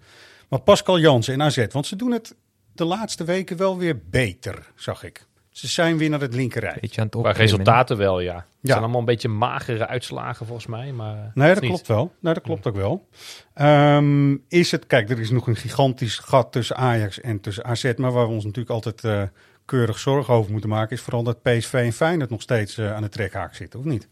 [0.48, 2.34] Maar Pascal Jansen en AZ, want ze doen het
[2.72, 5.26] de laatste weken wel weer beter, zag ik.
[5.58, 6.76] Ze zijn weer naar het linkerrij.
[6.80, 7.50] Beetje aan het Qua opklimmen.
[7.56, 8.34] resultaten wel, ja.
[8.34, 8.68] Het Ja.
[8.68, 10.92] zijn allemaal een beetje magere uitslagen, volgens mij.
[10.92, 11.70] Maar, Nee, dat niet.
[11.70, 12.12] klopt wel.
[12.20, 13.08] Nee, dat klopt ook wel.
[13.54, 17.92] Ehm, is het, kijk, er is nog een gigantisch gat tussen Ajax en tussen AZ.
[17.96, 19.22] Maar waar we ons natuurlijk altijd eh,
[19.64, 23.02] keurig zorgen over moeten maken, is vooral dat PSV en Feyenoord nog steeds eh, aan
[23.02, 24.08] de trekhaak zitten, of niet?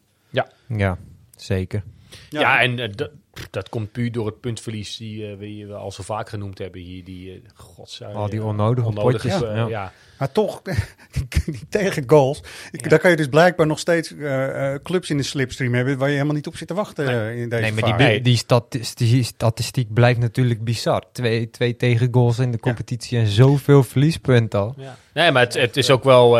[0.68, 0.98] Ja,
[1.36, 1.82] zeker.
[2.28, 3.10] Ja, en eh, dat-
[3.68, 7.04] komt puur door het puntverlies die eh, we, we al zo vaak genoemd hebben hier.
[7.04, 9.66] Die, eh godzij, Al die eh, onnodige potjes, eh, ja.
[9.68, 9.92] ja.
[10.18, 10.62] Maar toch,
[11.46, 15.22] die, tegengoals, ik- daar kan je dus blijkbaar nog steeds eh, eh, clubs in de
[15.22, 17.98] slipstream hebben waar je helemaal niet op zit te wachten eh, in deze Nee, maar
[17.98, 21.02] die, die, die statis- die statistiek blijft natuurlijk bizar.
[21.12, 24.74] Twee, twee tegengoals in de competitie en zoveel verliespunten al.
[24.76, 24.96] Ja.
[25.14, 26.38] Nee, maar het, het is ook wel...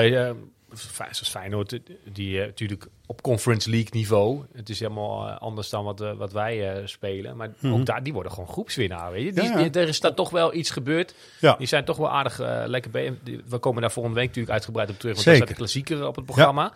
[0.76, 1.78] Fijn- zoals Feyenoord,
[2.12, 4.42] die eh, natuurlijk op Conference League niveau.
[4.52, 7.36] Het is helemaal eh, anders dan wat, eh, wat wij spelen.
[7.36, 7.72] Maar Mhm.
[7.74, 9.12] ook daar, die worden gewoon groepswinnaar.
[9.12, 9.32] Weet je?
[9.32, 9.68] Die, Ja, ja.
[9.68, 11.14] die- er is daar toch wel iets gebeurd.
[11.40, 11.54] Ja.
[11.58, 13.18] Die zijn toch wel aardig lekker bij.
[13.48, 15.14] We komen daar volgende week natuurlijk uitgebreid op terug.
[15.14, 15.40] Want Zeker.
[15.46, 16.72] dat staat de klassieker op het programma.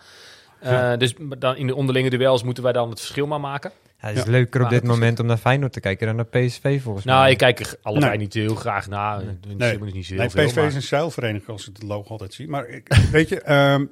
[0.97, 3.71] Dus dan in de onderlinge duels moeten wij dan het verschil maar maken.
[4.01, 4.29] Ja, het is Ja.
[4.31, 7.21] leuker op Maar dit moment om naar Feyenoord te kijken dan naar PSV volgens Nou,
[7.21, 7.31] mij.
[7.31, 8.19] ik kijk er allebei Nee.
[8.19, 9.23] niet heel graag naar.
[9.23, 9.55] Nee.
[9.55, 10.45] Nee, is niet zo heel nee veel.
[10.45, 12.47] PSV maar- is een zeilvereniging als ik het logo altijd zie.
[12.47, 13.85] Maar ik, weet je, ehm,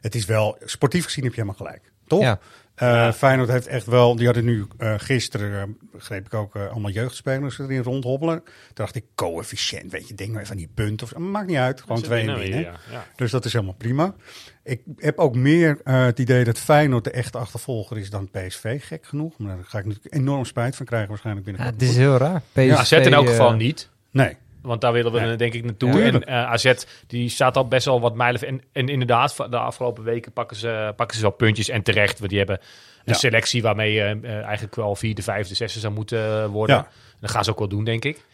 [0.00, 1.92] het is wel, sportief gezien heb je helemaal gelijk.
[2.06, 2.20] Toch?
[2.20, 2.38] Ja.
[2.74, 6.90] Eh, Feyenoord heeft echt wel, die hadden nu eh, gisteren, eh, begreep ik ook, allemaal
[6.90, 8.42] jeugdspelers erin rondhobbelen.
[8.44, 11.06] Toen dacht ik, coëfficiënt, weet je, denk maar even aan die punten.
[11.06, 11.20] Of, zo.
[11.20, 12.74] maakt niet uit, gewoon twee en winnen ja.
[12.90, 13.04] Ja.
[13.16, 14.14] Dus dat is helemaal prima.
[14.62, 18.86] Ik heb ook meer eh, het idee dat Feyenoord de echte achtervolger is dan PSV,
[18.86, 19.38] gek genoeg.
[19.38, 21.82] Maar daar ga ik natuurlijk enorm spijt van krijgen waarschijnlijk Ja, binnenkort.
[21.82, 22.40] het is heel raar.
[22.52, 23.90] PSV, Ja, AZ in elk geval niet.
[24.10, 26.02] Nee, Want daar willen we denk ik naartoe.
[26.02, 26.72] En eh, AZ
[27.06, 28.46] die staat al best wel wat mijlen.
[28.46, 31.68] En, en inderdaad, de afgelopen weken pakken ze, pakken ze wel puntjes.
[31.68, 33.14] En terecht, want die hebben een Ja.
[33.14, 36.76] selectie waarmee je eh, eigenlijk wel vierde, vijfde, zesde zou moeten eh, worden.
[36.76, 36.88] Ja.
[37.20, 38.24] Dat gaan ze ook wel doen, denk ik.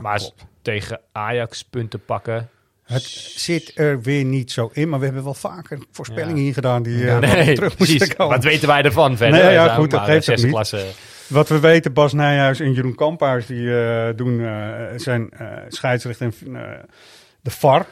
[0.00, 0.44] maar klopt.
[0.62, 2.48] tegen Ajax punten pakken.
[2.84, 3.02] Het
[3.36, 7.04] zit er weer niet zo in, maar we hebben wel vaker voorspellingen hier gedaan die
[7.04, 8.34] nee, terug moesten komen.
[8.36, 9.42] Wat weten wij ervan verder?
[9.44, 10.74] Nee, ja, goed, dat geeft niet.
[11.30, 16.32] Wat we weten, Bas Nijhuis en Jeroen Kamphuis, die eh, doen eh, zijn eh scheidsrechter
[16.40, 16.52] en
[17.40, 17.86] de VAR.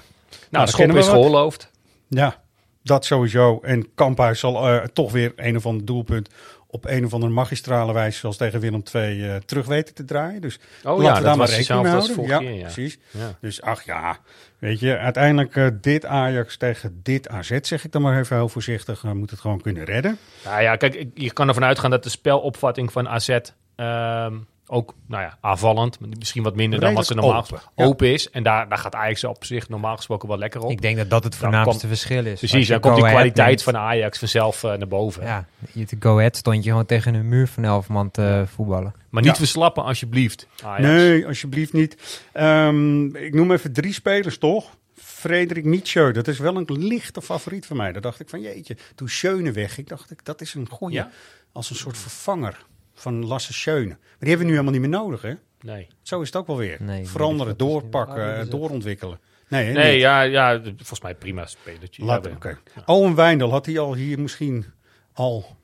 [0.50, 1.70] Nou, Schop kennen we is geoorloofd.
[2.08, 2.42] Ja,
[2.82, 3.58] dat sowieso.
[3.62, 6.28] En Kamphuis zal toch weer een of ander doelpunt
[6.70, 10.40] op een of andere magistrale wijze, zoals tegen Willem II, eh, terug weten te draaien.
[10.40, 12.26] Dus Oh laten ja, we dat daar maar rekening mee houden.
[12.26, 12.62] ja, keer, ja.
[12.62, 12.98] precies.
[13.10, 13.36] Ja.
[13.40, 14.18] Dus ach ja,
[14.58, 18.48] weet je, uiteindelijk eh, dit Ajax tegen dit AZ, zeg ik dan maar even heel
[18.48, 20.18] voorzichtig, eh, moet het gewoon kunnen redden.
[20.44, 23.38] Nou ja, kijk, je kan ervan uitgaan dat de spelopvatting van AZ
[23.76, 24.34] ehm,
[24.70, 28.12] ook, nou ja, aanvallend, maar misschien wat minder dan wat ze normaal open, open, ja.
[28.12, 28.30] is.
[28.30, 30.70] En daar, daar gaat Ajax op zich normaal gesproken wel lekker op.
[30.70, 32.38] Ik denk dat dat het voornaamste komt- verschil is.
[32.38, 35.22] Precies, dan komt die kwaliteit neemt- van Ajax vanzelf eh, naar boven.
[35.22, 38.44] Ja, je te Go Ahead stond je gewoon tegen een muur van elf man te
[38.54, 38.94] voetballen.
[39.10, 39.38] Maar niet Ja.
[39.38, 40.82] verslappen alsjeblieft, Ajax.
[40.82, 42.22] Nee, alsjeblieft niet.
[42.32, 44.76] Ehm, ik noem even drie spelers, toch?
[44.96, 47.92] Frederik Nietzsche, dat is wel een lichte favoriet van mij.
[47.92, 50.94] Daar dacht ik van, jeetje, toen Schöne weg, ik dacht ik, dat is een goeie.
[50.96, 51.10] Ja?
[51.52, 52.66] Als een soort vervanger
[52.98, 53.86] van Lasse Schöne.
[53.88, 55.34] Maar die hebben we nu helemaal niet meer nodig, hè?
[55.60, 55.86] Nee.
[56.02, 56.76] Zo is het ook wel weer.
[56.82, 57.58] Nee, Veranderen, wat.
[57.58, 59.20] doorpakken, Ah, eh, doorontwikkelen.
[59.48, 60.00] Nee, hè, Nee, niet.
[60.00, 62.04] ja, ja, volgens mij prima spelertje.
[62.04, 62.58] Laat, Ja, oké.
[62.74, 62.82] ja.
[62.86, 64.64] Owen Wijndal, had hij al hier misschien
[65.12, 65.56] al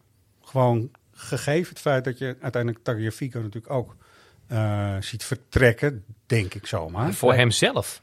[0.42, 3.96] gewoon gegeven het feit dat je uiteindelijk Tagliafico natuurlijk ook
[4.46, 7.12] eh, ziet vertrekken, denk ik zomaar.
[7.12, 8.02] Voor hemzelf.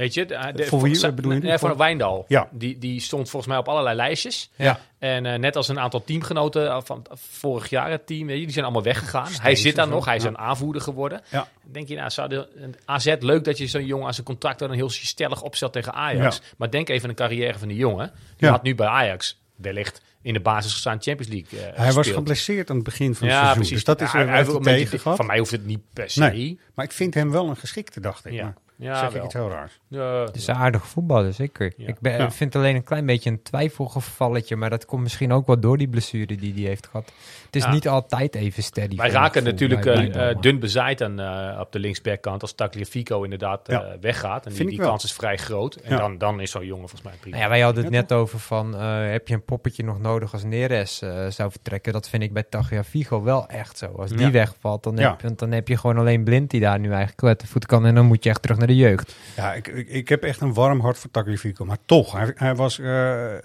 [0.00, 0.26] Weet je?
[0.26, 1.38] de- de- Voor wie bedoel je?
[1.40, 2.24] Nee, voor Wijndal.
[2.28, 2.48] Ja.
[2.50, 4.50] Die, die stond volgens mij op allerlei lijstjes.
[4.56, 4.80] Ja.
[4.98, 8.82] En eh, net als een aantal teamgenoten van vorig jaar het team, die zijn allemaal
[8.82, 9.28] weggegaan.
[9.40, 10.28] hij zit daar nog, hij is Ja.
[10.28, 11.20] een aanvoerder geworden.
[11.30, 11.48] Ja.
[11.64, 14.58] Denk je, nou, zou de, een AZ leuk dat je zo'n jongen aan zijn contract
[14.58, 16.36] dan heel stellig opstelt tegen Ajax.
[16.36, 16.42] Ja.
[16.56, 18.12] Maar denk even aan de carrière van die jongen.
[18.36, 18.50] Die Ja.
[18.50, 22.70] had nu bij Ajax wellicht in de basis gestaan Champions League eh, Hij was geblesseerd
[22.70, 23.54] aan het begin van het Ja, seizoen.
[23.54, 23.74] precies.
[23.74, 25.16] Dus dat is Ja, er hij hij heeft heeft ook een beetje- tegen.
[25.16, 26.20] Van mij hoeft het niet per se.
[26.20, 28.32] Nee, maar ik vind hem wel een geschikte, dacht ik.
[28.32, 28.42] Ja.
[28.44, 29.18] Maar Ja, zeg wel.
[29.18, 29.78] ik iets heel raars.
[29.88, 31.72] Ja, Het is een aardige voetballer, zeker.
[31.76, 31.86] Ja.
[31.88, 32.30] Ik ben, Ja.
[32.30, 35.88] vind alleen een klein beetje een twijfelgevalletje, maar dat komt misschien ook wel door die
[35.88, 37.12] blessure die hij heeft gehad.
[37.50, 37.72] Het is Ja.
[37.72, 38.96] niet altijd even steady.
[38.96, 43.80] Wij raken natuurlijk maar- dun bezaaid aan, eh, op de linksbackkant als Tagliafico inderdaad eh,
[44.00, 44.42] weggaat.
[44.44, 44.88] En die, Vind die wel.
[44.88, 45.74] kans is vrij groot.
[45.74, 45.98] En Ja.
[45.98, 47.36] dan, dan is zo'n jongen volgens mij prima.
[47.36, 50.32] Nou ja, wij hadden het net over van, eh, heb je een poppetje nog nodig
[50.32, 51.92] als Neres zou vertrekken?
[51.92, 53.86] Dat vind ik bij Tagliafico wel echt zo.
[53.86, 54.30] Als die Ja.
[54.30, 57.40] wegvalt, dan, heb, je- dan heb je gewoon alleen Blind die daar nu eigenlijk uit
[57.40, 57.86] de voet kan.
[57.86, 59.16] En dan moet je echt terug naar de jeugd.
[59.36, 61.64] Ja, ik, ik, ik heb echt een warm hart voor Tagliafico.
[61.64, 62.86] Maar toch, hij, hij, was, eh,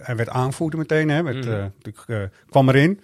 [0.01, 1.10] hij werd aanvoerder meteen.
[1.10, 1.45] Hè, werd,
[2.08, 2.18] eh,
[2.49, 3.01] kwam erin.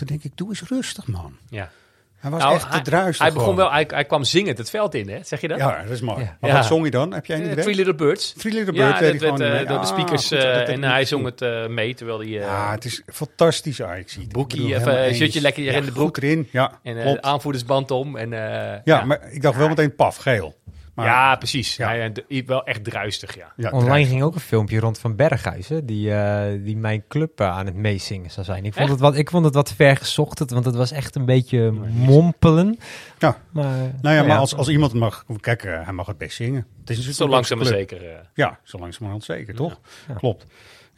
[0.00, 1.36] Toen denk ik, doe eens rustig, man.
[1.48, 1.70] Ja.
[2.16, 3.26] Hij was Nou, echt te druistig.
[3.26, 5.18] Hij, begon wel, hij, hij kwam zingend het veld in, hè?
[5.22, 5.58] zeg je dat?
[5.58, 6.20] Ja, dat is mooi.
[6.22, 6.36] Ja.
[6.40, 6.56] Maar Ja.
[6.56, 7.12] wat zong je dan?
[7.12, 7.54] Heb jij idee?
[7.56, 8.32] Three Little Birds.
[8.32, 10.82] Three Little Ja, Birds deed dat werd eh, door de Ah, speakers dat eh, en
[10.82, 12.28] hij zong het mee, terwijl hij...
[12.28, 14.18] Ja, het is fantastisch Ajax.
[14.28, 16.16] Broekie, even een shirtje lekker in de broek.
[16.16, 16.78] Erin, ja.
[16.82, 17.22] en klopt.
[17.22, 18.16] aanvoerdersband om.
[18.16, 20.54] En, ja, ja, maar ik dacht wel meteen paf, geel.
[21.00, 21.76] Maar, ja, precies.
[21.76, 21.88] Ja.
[21.88, 23.52] Hij, eh, wel echt druistig, ja.
[23.56, 27.40] ja, Online ging ook een filmpje rond van Berghuis, hè, die, eh, die mijn club
[27.40, 28.64] eh, aan het meezingen zou zijn.
[28.64, 28.90] Ik vond, Echt?
[28.90, 31.70] het wat, ik vond het wat ver gezocht, het- want het was echt een beetje
[31.92, 32.78] mompelen.
[33.18, 33.36] Ja.
[33.50, 35.24] Maar, Nou ja, maar als, als iemand het mag...
[35.40, 36.66] Kijk, hij mag het best zingen.
[36.80, 37.78] Het is Zo super langzaam maar club.
[37.78, 38.06] zeker.
[38.10, 38.18] eh.
[38.34, 39.80] Ja, zo langzamerhand zeker, toch?
[40.08, 40.14] Ja.
[40.14, 40.46] Klopt.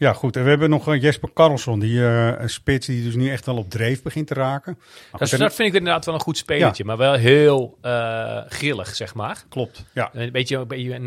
[0.03, 0.37] Ja, goed.
[0.37, 3.57] En we hebben nog eh, Jesper Karlsson, die een spits die dus nu echt wel
[3.57, 4.79] op dreef begint te raken.
[5.13, 8.95] Dat, is- dat vind ik inderdaad wel een goed spelertje, maar wel heel eh, grillig,
[8.97, 9.45] zeg maar.
[9.49, 10.11] Klopt, ja.
[10.13, 11.05] Een beetje, een beetje een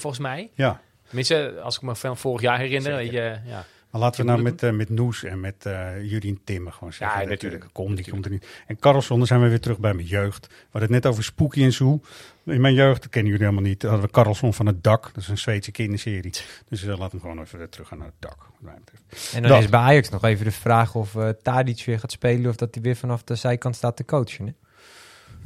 [0.00, 0.50] volgens mij.
[0.54, 0.80] ja.
[1.06, 2.94] Tenminste, als ik me van vorig jaar herinner.
[2.96, 3.64] Weet je, ja.
[3.90, 7.16] Maar laten we nou met, eh, met Noes en met eh Jurien Timmer gewoon zeggen.
[7.20, 7.64] Ja, dat, natuurlijk.
[7.64, 8.46] eh, Kom, die komt er niet.
[8.66, 10.46] En Karlsson, dan zijn we weer terug bij mijn jeugd.
[10.46, 12.00] We hadden het net over Spooky en Zoo.
[12.46, 15.02] In mijn jeugd, dat kennen jullie helemaal niet, hadden we Karlsson van het dak.
[15.02, 16.32] Dat is een Zweedse kinderserie.
[16.68, 18.36] Dus uh, laat hem gewoon even weer terug gaan naar het dak.
[19.34, 19.62] En dan Dat.
[19.62, 22.74] is bij Ajax nog even de vraag of uh, Tadic weer gaat spelen of dat
[22.74, 24.46] hij weer vanaf de zijkant staat te coachen.
[24.46, 24.52] Hè?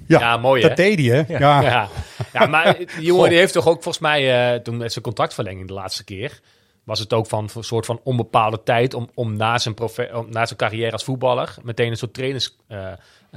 [0.07, 0.77] Ja, Ja, mooi, dat hè?
[0.77, 1.39] deed hij, hè?
[1.39, 1.61] Ja.
[1.63, 1.89] Ja.
[2.33, 5.67] ja, maar die jongen die heeft toch ook volgens mij, eh, toen met zijn contractverlenging
[5.69, 6.41] de laatste keer,
[6.85, 9.75] was het ook van een soort van onbepaalde tijd om, om, na zijn
[10.15, 12.57] om na zijn carrière als voetballer meteen een soort trainers.
[12.69, 12.87] eh,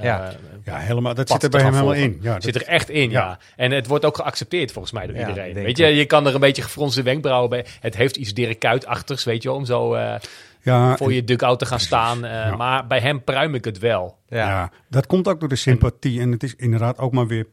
[0.00, 0.32] Ja.
[0.64, 1.14] Ja, helemaal.
[1.14, 2.18] Dat zit er bij hem helemaal in.
[2.20, 3.20] Ja, dat- zit er echt in, ja.
[3.26, 3.38] Ja.
[3.56, 5.54] En het wordt ook geaccepteerd volgens mij door Ja, iedereen.
[5.54, 5.96] Weet je, ik.
[5.96, 7.66] je kan er een beetje gefronste wenkbrauwen bij.
[7.80, 10.14] Het heeft iets Dirk Kuyt-achtigs, weet je, wel, om zo eh,
[10.62, 12.24] ja, voor je dugout te gaan staan.
[12.24, 12.56] eh, ja.
[12.56, 14.18] Maar bij hem pruim ik het wel.
[14.28, 14.70] Ja.
[14.88, 16.20] dat komt ook door de sympathie.
[16.20, 17.46] En het is inderdaad ook maar weer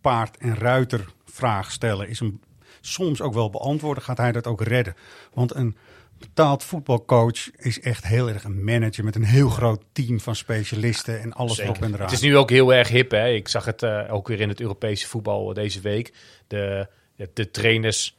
[0.00, 2.08] paard- en ruiter vraag stellen.
[2.08, 2.40] Is hem
[2.86, 4.02] soms ook wel beantwoorden.
[4.02, 4.94] Gaat hij dat ook redden?
[5.32, 5.76] Want een
[6.18, 11.20] betaald voetbalcoach is echt heel erg een manager met een heel groot team van specialisten
[11.20, 12.06] en alles erop en eraan.
[12.06, 13.10] Het is nu ook heel erg hip.
[13.10, 13.28] Hè?
[13.28, 16.12] Ik zag het eh, ook weer in het Europese voetbal deze week.
[16.46, 16.88] De,
[17.32, 18.16] de trainers,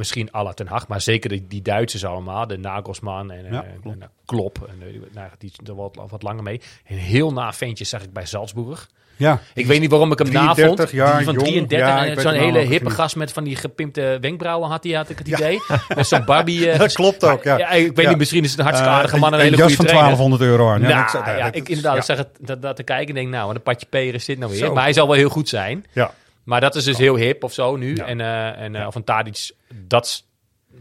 [0.00, 2.46] misschien alle ten Hag, maar zeker die, die Duitsers allemaal.
[2.46, 4.58] De Nagelsman en, Ja, eh, en, eh, Klopp.
[4.68, 6.60] En, eh, nou, die er wat, wat langer mee.
[6.88, 8.88] Een heel na ventje zag ik bij Salzburg.
[9.16, 10.90] ja, Ik weet niet waarom ik hem 33 navond.
[10.90, 11.46] jaar die van jong.
[11.46, 14.92] 33 Ja, en weet zo'n hele hippe gast met van die gepimpte wenkbrauwen had hij,
[14.92, 15.58] had ik het idee.
[15.94, 16.66] Met zo'n Barbie.
[16.70, 17.68] eh, Dat klopt ook, ja.
[17.70, 18.08] ik weet Ja.
[18.08, 19.28] niet, misschien is het een hartstikke aardige man.
[19.28, 20.16] en een Een hele jas goede van trainer.
[20.16, 20.80] 1200 euro aan.
[20.80, 22.04] Ja, Nou, dat- ja, ik, inderdaad, ik ja.
[22.14, 24.38] zag het dat, dat te kijken en denk, nou, wat een patje peren is dit
[24.38, 24.60] nou weer.
[24.60, 24.72] Zo.
[24.74, 25.84] Maar hij zal wel heel goed zijn.
[25.92, 26.10] Ja.
[26.50, 27.96] Maar dat is dus heel hip of zo nu.
[27.96, 28.06] Ja.
[28.06, 30.24] En, eh, en eh, of een Tadic dat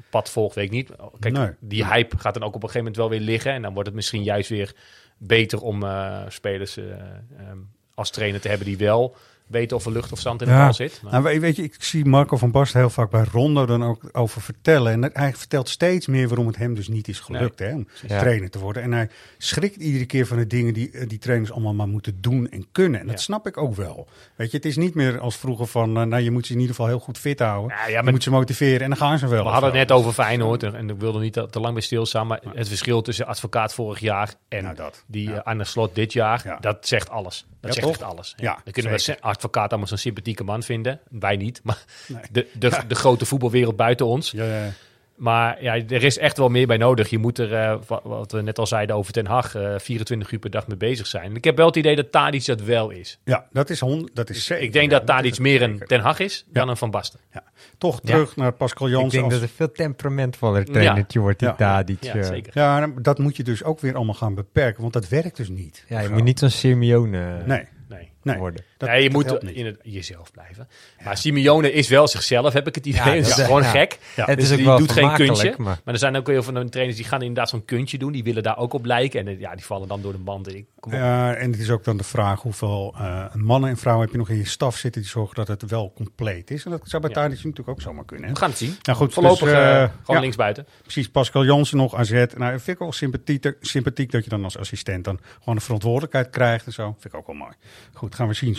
[0.09, 0.91] pad volgt, weet ik niet.
[1.20, 1.49] Kijk, Nee.
[1.59, 3.51] die hype gaat dan ook op een gegeven moment wel weer liggen.
[3.51, 4.76] En dan wordt het misschien juist weer
[5.17, 7.57] beter om eh, spelers eh, ehm,
[7.93, 9.15] als trainer te hebben die wel
[9.50, 11.00] weten of er lucht of zand in de bal zit.
[11.04, 13.84] Maar- Nou, we- weet je, ik zie Marco van Basten heel vaak bij Rondo dan
[13.84, 15.04] ook over vertellen.
[15.04, 18.20] En hij vertelt steeds meer waarom het hem dus niet is gelukt hè, om Ja.
[18.20, 18.84] trainer te worden.
[18.84, 22.22] En hij schrikt iedere keer van de dingen die eh, die trainers allemaal maar moeten
[22.22, 23.00] doen en kunnen.
[23.00, 23.22] En dat Ja.
[23.22, 24.08] snap ik ook wel.
[24.36, 26.60] Weet je, het is niet meer als vroeger van, eh, nou je moet ze in
[26.60, 27.78] ieder geval heel goed fit houden.
[27.78, 29.43] Ja, ja, je maar- moet ze motiveren en dan gaan ze wel.
[29.43, 31.82] We hadden het net over Feyenoord en, en ik wilde niet te, te lang bij
[31.84, 35.04] stilstaan, maar het verschil tussen advocaat vorig jaar en Nou, dat.
[35.08, 35.36] die Ja.
[35.36, 36.58] eh, Arne Slot dit jaar, Ja.
[36.60, 37.45] dat zegt alles.
[37.62, 38.34] Dat Ja, zegt echt alles.
[38.38, 41.00] Ja, Dan kunnen we advocaat allemaal zo'n sympathieke man vinden.
[41.10, 42.22] Wij niet, maar Nee.
[42.32, 44.32] de, de, de grote voetbalwereld buiten ons.
[44.32, 44.70] Ja, ja, ja.
[45.16, 47.10] Maar ja, er is echt wel meer bij nodig.
[47.10, 50.32] Je moet er, eh, wa- wat we net al zeiden over Ten Hag, eh 24
[50.32, 51.36] uur per dag mee bezig zijn.
[51.36, 53.20] Ik heb wel het idee dat Tadic dat wel is.
[53.24, 54.64] Ja, dat is, hond, dat is zeker.
[54.64, 55.88] Ik denk Ja, dat Tadic is meer een zeker.
[55.88, 56.70] Ten Hag is dan Ja.
[56.72, 57.20] een Van Basten.
[57.34, 57.44] Ja.
[57.78, 59.12] Toch terug naar Pascal Ik Jansen.
[59.12, 61.56] denk als- dat het veel temperamentvoller trainertje wordt, die Ja.
[61.56, 62.04] Tadic.
[62.04, 62.24] Ja, eh.
[62.24, 62.52] zeker.
[62.56, 65.86] Ja, dat moet je dus ook weer allemaal gaan beperken, want dat werkt dus niet.
[65.88, 66.14] Ja, je Zo.
[66.14, 68.10] moet niet zo'n Simeone Nee, Nee.
[68.24, 68.38] nee.
[68.38, 68.64] worden.
[68.80, 70.67] Dat, nee, je dat moet in het, jezelf blijven.
[71.03, 73.03] Maar Simeone is wel zichzelf, heb ik het idee.
[73.15, 73.69] Ja, dat is gewoon ja.
[73.69, 73.99] gek.
[74.15, 74.25] Ja.
[74.25, 75.53] Het Dus is ook die wel doet geen kuntje.
[75.57, 78.11] maar- Maar er zijn ook heel veel trainers die gaan inderdaad zo'n kuntje doen.
[78.11, 79.27] Die willen daar ook op lijken.
[79.27, 80.47] En ja, die vallen dan door de band.
[80.47, 80.97] En ik, kom op.
[80.99, 84.19] Ja, en het is ook dan de vraag hoeveel eh, mannen en vrouwen heb je
[84.19, 86.65] nog in je staf zitten die zorgen dat het wel compleet is.
[86.65, 87.15] En dat zou bij Ja.
[87.21, 88.27] Tadic natuurlijk ook zomaar kunnen.
[88.27, 88.34] Hè?
[88.34, 88.75] We gaan het zien.
[88.82, 90.67] Nou goed, Voorlopig dus, eh, eh, gewoon ja, linksbuiten.
[90.82, 92.11] Precies, Pascal Jansen nog, AZ.
[92.11, 96.30] Nou, vind ik wel sympathiek, sympathiek dat je dan als assistent dan gewoon de verantwoordelijkheid
[96.30, 96.95] krijgt en zo.
[96.99, 97.53] Vind ik ook wel mooi.
[97.93, 98.55] Goed, gaan we zien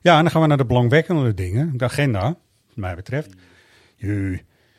[0.00, 1.76] Ja, en dan gaan we naar de belangwekkende dingen.
[1.76, 2.22] De agenda.
[2.22, 3.30] wat mij betreft.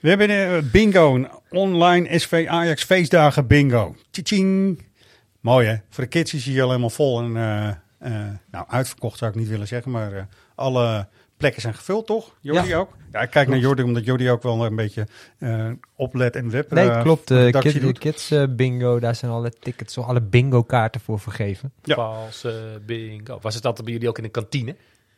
[0.03, 3.95] We hebben eh, bingo, een online SV Ajax feestdagen bingo.
[5.39, 7.21] Mooi hè, voor de kids is hij al helemaal vol.
[7.21, 11.07] En, eh, eh, nou, uitverkocht zou ik niet willen zeggen, maar alle
[11.43, 12.35] plekken zijn gevuld, toch?
[12.41, 12.77] Jordi Ja.
[12.77, 12.97] ook?
[13.11, 15.07] Ja, ik kijk naar Jordi, omdat Jordi ook wel een beetje
[15.39, 17.27] eh, oplet en web Nee, eh, klopt.
[17.27, 17.99] voor de kids, doet.
[17.99, 21.71] kids eh, bingo, daar zijn alle tickets, alle bingo kaarten voor vergeven.
[21.83, 21.95] Ja.
[21.95, 23.39] Valse bingo.
[23.41, 24.75] Was het altijd bij jullie ook in de kantine?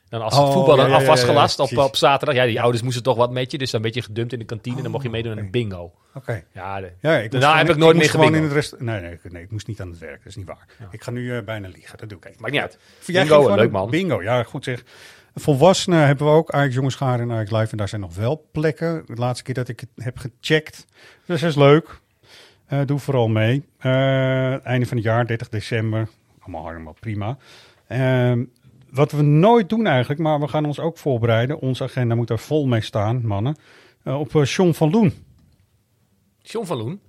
[0.09, 2.35] Dan als Oh, het voetbal ja, dan ja, af was gelast op, op zaterdag.
[2.35, 3.57] Ja, die ouders moesten toch wat met je.
[3.57, 4.75] Dus dan werd je gedumpt in de kantine.
[4.77, 5.91] en dan mocht je meedoen aan een bingo.
[6.13, 6.43] Oké.
[6.53, 8.75] Ja, de, Ja, ik daarna heb ik nooit meer gewoon in het rest.
[8.79, 10.17] Nee, nee, ik- nee, ik moest niet aan het werk.
[10.17, 10.65] Dat is niet waar.
[10.91, 11.97] Ik ga nu eh, bijna liegen.
[11.97, 12.41] Dat doe ik even.
[12.41, 12.77] Maakt niet uit.
[13.05, 13.89] Jij Bingo, leuk man.
[13.89, 14.83] Bingo, ja, goed zeg.
[15.35, 17.71] Volwassenen hebben we ook Ajax Jongenschaar en Ajax Live.
[17.71, 19.03] En daar zijn nog wel plekken.
[19.05, 20.85] De laatste keer dat ik het heb gecheckt.
[21.25, 21.99] Dus dat is leuk.
[22.65, 23.63] Eh, doe vooral mee.
[23.77, 26.07] Eh, einde van het jaar, 30 december.
[26.39, 27.37] Allemaal helemaal prima.
[27.87, 28.43] Ehm,
[28.95, 31.59] wat we nooit doen eigenlijk, maar we gaan ons ook voorbereiden.
[31.59, 33.57] Onze agenda moet er vol mee staan, mannen.
[34.03, 35.13] Eh, op uh, John van Loen.
[36.41, 37.01] John van Loen.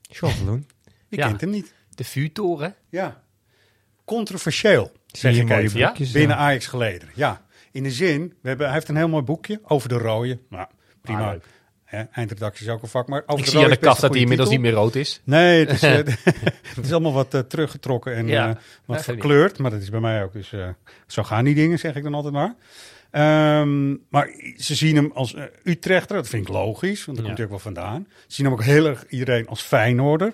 [0.00, 0.66] John van Loen.
[1.08, 1.26] Wie Ja.
[1.26, 1.74] kent hem niet?
[1.94, 2.74] De vuurtoren.
[2.88, 3.22] Ja.
[4.04, 5.80] Controversieel, zeg je ik mooie even.
[5.80, 6.42] boekjes, binnen ja.
[6.42, 7.08] Ajax geleden.
[7.14, 10.38] Ja, in de zin, we hebben, hij heeft een heel mooi boekje over de rode.
[10.48, 10.66] Nou,
[11.00, 11.32] prima.
[11.32, 11.40] Ah.
[11.90, 14.00] Hè, eindredactie is ook een vak, maar over Ik de zie aan de een dat
[14.00, 14.50] hij inmiddels titel.
[14.50, 15.20] niet meer rood is.
[15.24, 15.94] Nee, het is, eh,
[16.76, 19.58] het is allemaal wat eh, teruggetrokken en Ja, eh, wat verkleurd.
[19.58, 20.32] Maar dat is bij mij ook.
[20.32, 20.52] Dus
[21.06, 22.54] zo gaan die dingen, zeg ik dan altijd maar.
[23.10, 25.34] Ehm, maar ze zien hem als
[25.64, 26.16] Utrechter.
[26.16, 27.32] Dat vind ik logisch, want daar Ja.
[27.34, 28.06] komt hij ook wel vandaan.
[28.26, 30.32] Ze zien hem ook heel erg iedereen als Feyenoorder.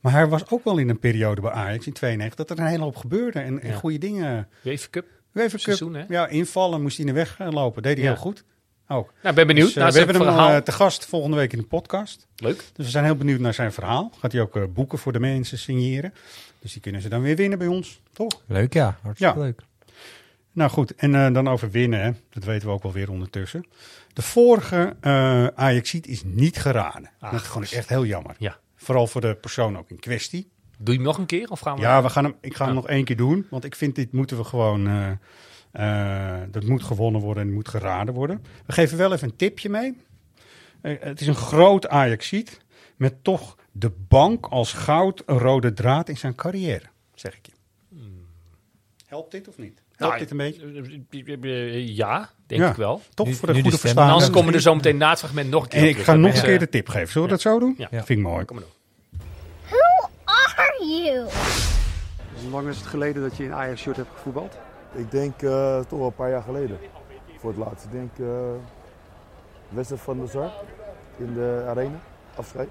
[0.00, 2.70] Maar hij was ook wel in een periode bij Ajax in 92 dat er een
[2.70, 4.48] hele hoop gebeurde en, en goede dingen.
[4.64, 5.06] UEFA Cup.
[5.54, 6.04] Seizoen, hè?
[6.08, 7.82] ja, invallen, moest hij in de weg lopen.
[7.82, 8.44] Deed hij heel goed.
[8.88, 9.12] Ook.
[9.22, 10.56] Nou, ben benieuwd Dus, eh, naar we zijn hebben hem verhaal.
[10.56, 12.26] eh, te gast volgende week in de podcast.
[12.36, 12.56] Leuk.
[12.72, 14.12] Dus we zijn heel benieuwd naar zijn verhaal.
[14.18, 16.14] Gaat hij ook eh, boeken voor de mensen signeren.
[16.58, 18.42] Dus die kunnen ze dan weer winnen bij ons, toch?
[18.46, 18.98] Leuk, ja.
[19.02, 19.44] Hartstikke Ja.
[19.44, 19.60] leuk.
[20.52, 22.10] Nou goed, en eh, dan over winnen, hè.
[22.30, 23.66] dat weten we ook wel weer ondertussen.
[24.12, 27.10] De vorige eh Ajaxiet is niet geraden.
[27.20, 28.34] Ach, dat vond ik echt heel jammer.
[28.38, 28.56] Ja.
[28.76, 30.48] Vooral voor de persoon ook in kwestie.
[30.78, 31.50] Doe je hem nog een keer?
[31.50, 31.80] Of gaan we...
[31.82, 32.80] Ja, we gaan hem, ik ga hem Ja.
[32.80, 33.46] nog één keer doen.
[33.50, 34.86] Want ik vind dit moeten we gewoon...
[34.88, 35.10] eh,
[35.70, 38.44] eh, dat moet gewonnen worden en moet geraden worden.
[38.66, 39.96] We geven wel even een tipje mee.
[40.80, 42.60] Eh, het is een groot Ajaxiet.
[42.96, 46.84] Met toch de bank als goud een rode draad in zijn carrière.
[47.14, 47.52] Zeg ik je.
[49.06, 49.82] Helpt dit of niet?
[49.96, 51.48] Helpt Nou, dit een beetje?
[51.48, 52.70] eh, Ja, denk Ja.
[52.70, 53.02] ik wel.
[53.14, 54.12] Toch Nu- voor de goede verstaande.
[54.12, 56.02] anders komen we er zo meteen na het fragment nog een keer En op ik
[56.04, 57.08] ga nog een keer de tip geven.
[57.08, 57.74] Zullen we dat zo doen?
[57.78, 57.88] Ja.
[57.90, 58.44] Vind ik mooi.
[58.44, 58.74] Kom maar door.
[59.68, 61.26] Who are you?
[62.42, 64.56] Hoe lang is het geleden dat je in Ajax-shirt hebt gevoetbald?
[64.92, 66.78] Ik denk eh, toch wel een paar jaar geleden.
[67.38, 67.84] Voor het laatst.
[67.84, 68.10] Ik denk
[69.68, 70.52] wedstrijd van de Zar
[71.16, 71.98] in de arena.
[72.36, 72.68] Afscheid.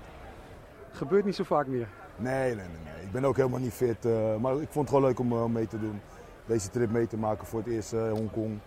[0.91, 1.87] Gebeurt niet zo vaak meer.
[2.15, 2.65] Nee, nee, nee.
[2.83, 3.03] nee.
[3.05, 4.05] Ik ben ook helemaal niet fit.
[4.05, 6.01] eh, maar ik vond het gewoon leuk om mee te doen.
[6.45, 8.59] Deze trip mee te maken voor het eerst eh Hongkong.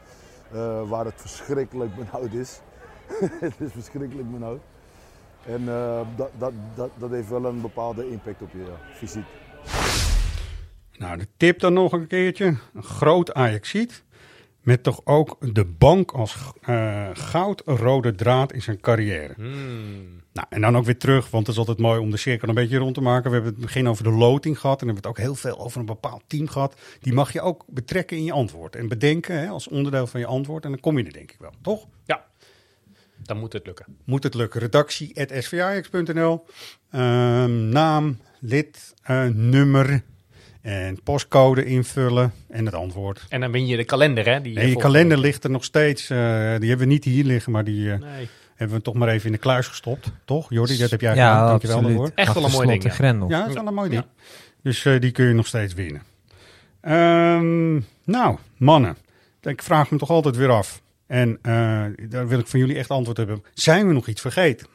[0.88, 2.61] waar het verschrikkelijk benauwd is.
[3.40, 4.61] het is verschrikkelijk benauwd.
[5.46, 5.64] En
[6.16, 9.26] dat, dat, dat, dat heeft wel een bepaalde impact op je ja, fysiek.
[11.01, 12.57] Nou, de tip dan nog een keertje.
[12.74, 14.05] Een groot Ajaxiet.
[14.61, 19.32] Met toch ook de bank als eh goud rode draad in zijn carrière.
[19.36, 20.22] Hmm.
[20.32, 22.55] Nou, en dan ook weer terug, want het is altijd mooi om de cirkel een
[22.55, 23.30] beetje rond te maken.
[23.30, 25.59] We hebben het begin over de loting gehad en we hebben het ook heel veel
[25.59, 26.80] over een bepaald team gehad.
[27.01, 30.26] Die mag je ook betrekken in je antwoord en bedenken hè, als onderdeel van je
[30.26, 30.64] antwoord.
[30.64, 31.86] En dan kom je er denk ik wel, toch?
[32.05, 32.26] Ja,
[33.22, 33.86] dan moet het lukken.
[34.05, 34.61] Moet het lukken.
[34.61, 36.44] Redactie.svajax.nl
[36.90, 40.03] Ehm, Naam, lid, eh, nummer
[40.62, 43.26] en postcode invullen en het antwoord.
[43.28, 44.40] En dan win je de kalender, hè?
[44.40, 46.11] Die Nee, je kalender ligt er nog steeds.
[46.11, 46.18] eh,
[46.58, 48.28] die hebben we niet hier liggen, maar die eh, Nee.
[48.54, 50.12] hebben we toch maar even in de kluis gestopt.
[50.24, 50.76] Toch, Jordi?
[50.78, 51.46] Dat heb jij Ja, gedaan.
[51.48, 51.96] Dankjewel absoluut.
[51.98, 52.16] daarvoor.
[52.16, 52.90] Echt wel een mooi ding, ja.
[52.90, 53.28] grendel.
[53.28, 54.04] Ja, dat is wel een mooi ding.
[54.62, 56.02] Dus eh, die kun je nog steeds winnen.
[56.80, 58.96] Ehm, nou, mannen.
[59.42, 60.82] Ik vraag me toch altijd weer af.
[61.06, 63.42] En eh, daar wil ik van jullie echt antwoord hebben.
[63.54, 64.66] Zijn we nog iets vergeten?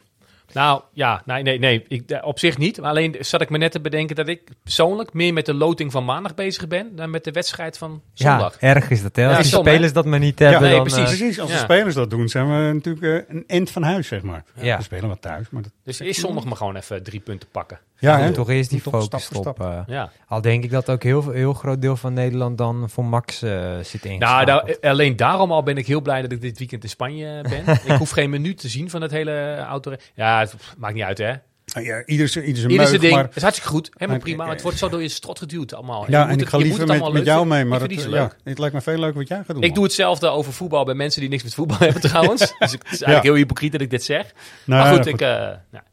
[0.56, 1.86] Nou, ja, nee, nee, nee.
[1.88, 2.80] Ik, eh, op zich niet.
[2.82, 5.92] Maar alleen zat ik me net te bedenken dat ik persoonlijk meer met de loting
[5.92, 8.58] van maandag bezig ben dan met de wedstrijd van zondag.
[8.62, 9.22] Ja, erg is dat, hè?
[9.22, 9.58] Ja, Als hè?
[9.58, 10.84] spelers dat maar niet hebben, nee, dan...
[10.84, 11.00] precies.
[11.02, 11.64] eh, Precies, als de Ja.
[11.64, 14.44] spelers dat doen, zijn we natuurlijk eh, een end van huis, zeg maar.
[14.62, 14.78] Ja.
[14.78, 17.80] We spelen wat thuis, maar dat, Dus eerst zondag maar gewoon even drie punten pakken.
[18.00, 18.32] Ja, hè?
[18.32, 19.56] toch eerst die focus stap voor stop.
[19.56, 19.60] stap.
[19.72, 19.80] eh.
[19.96, 20.12] Ja.
[20.28, 23.42] al denk ik dat ook heel, veel- heel groot deel van Nederland dan voor Max
[23.42, 24.48] eh zit ingeschakeld.
[24.66, 27.42] nou, eh, alleen daarom al ben ik heel blij dat ik dit weekend in Spanje
[27.42, 27.64] ben.
[27.94, 29.94] ik hoef geen minuut te zien van het hele auto.
[30.14, 31.34] Ja, het maakt niet uit, hè?
[31.82, 33.14] Ja, ieder zijn ieder zijn Ieder zijn meug, ding.
[33.14, 33.24] maar...
[33.24, 33.86] Het is hartstikke goed.
[33.94, 34.44] Helemaal Maar- prima.
[34.44, 36.06] Maar het wordt zo door je strot geduwd allemaal.
[36.06, 37.66] Je Ja, moet en ik het- ga je liever met, allemaal met leuk jou mee,
[37.66, 38.58] maar Ik het, vind het ja, leuk.
[38.58, 39.62] lijkt me veel leuker wat jij gaat doen.
[39.64, 42.40] Ik doe hetzelfde over voetbal bij mensen die niks met voetbal hebben trouwens.
[42.40, 44.34] dus ik- het is eigenlijk heel hypocriet dat ik dit zeg.
[44.66, 45.22] Nou, maar goed, ik...
[45.22, 45.84] eh, nou,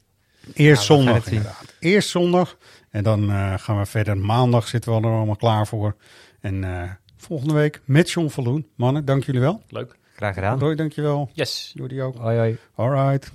[0.54, 1.74] Eerst zondag inderdaad.
[1.78, 2.56] Eerst zondag.
[2.90, 4.16] En dan eh, gaan we verder.
[4.18, 5.96] Maandag zitten we er allemaal klaar voor.
[6.40, 8.66] En eh, volgende week met John Verloen.
[8.76, 9.62] Mannen, dank jullie wel.
[9.68, 9.96] leuk.
[10.16, 10.58] Graag gedaan.
[10.58, 11.30] Roy, dankjewel.
[11.32, 11.70] Yes.
[11.74, 12.16] Jordi ook.
[12.16, 12.56] Hoi hoi.
[12.74, 13.32] All right.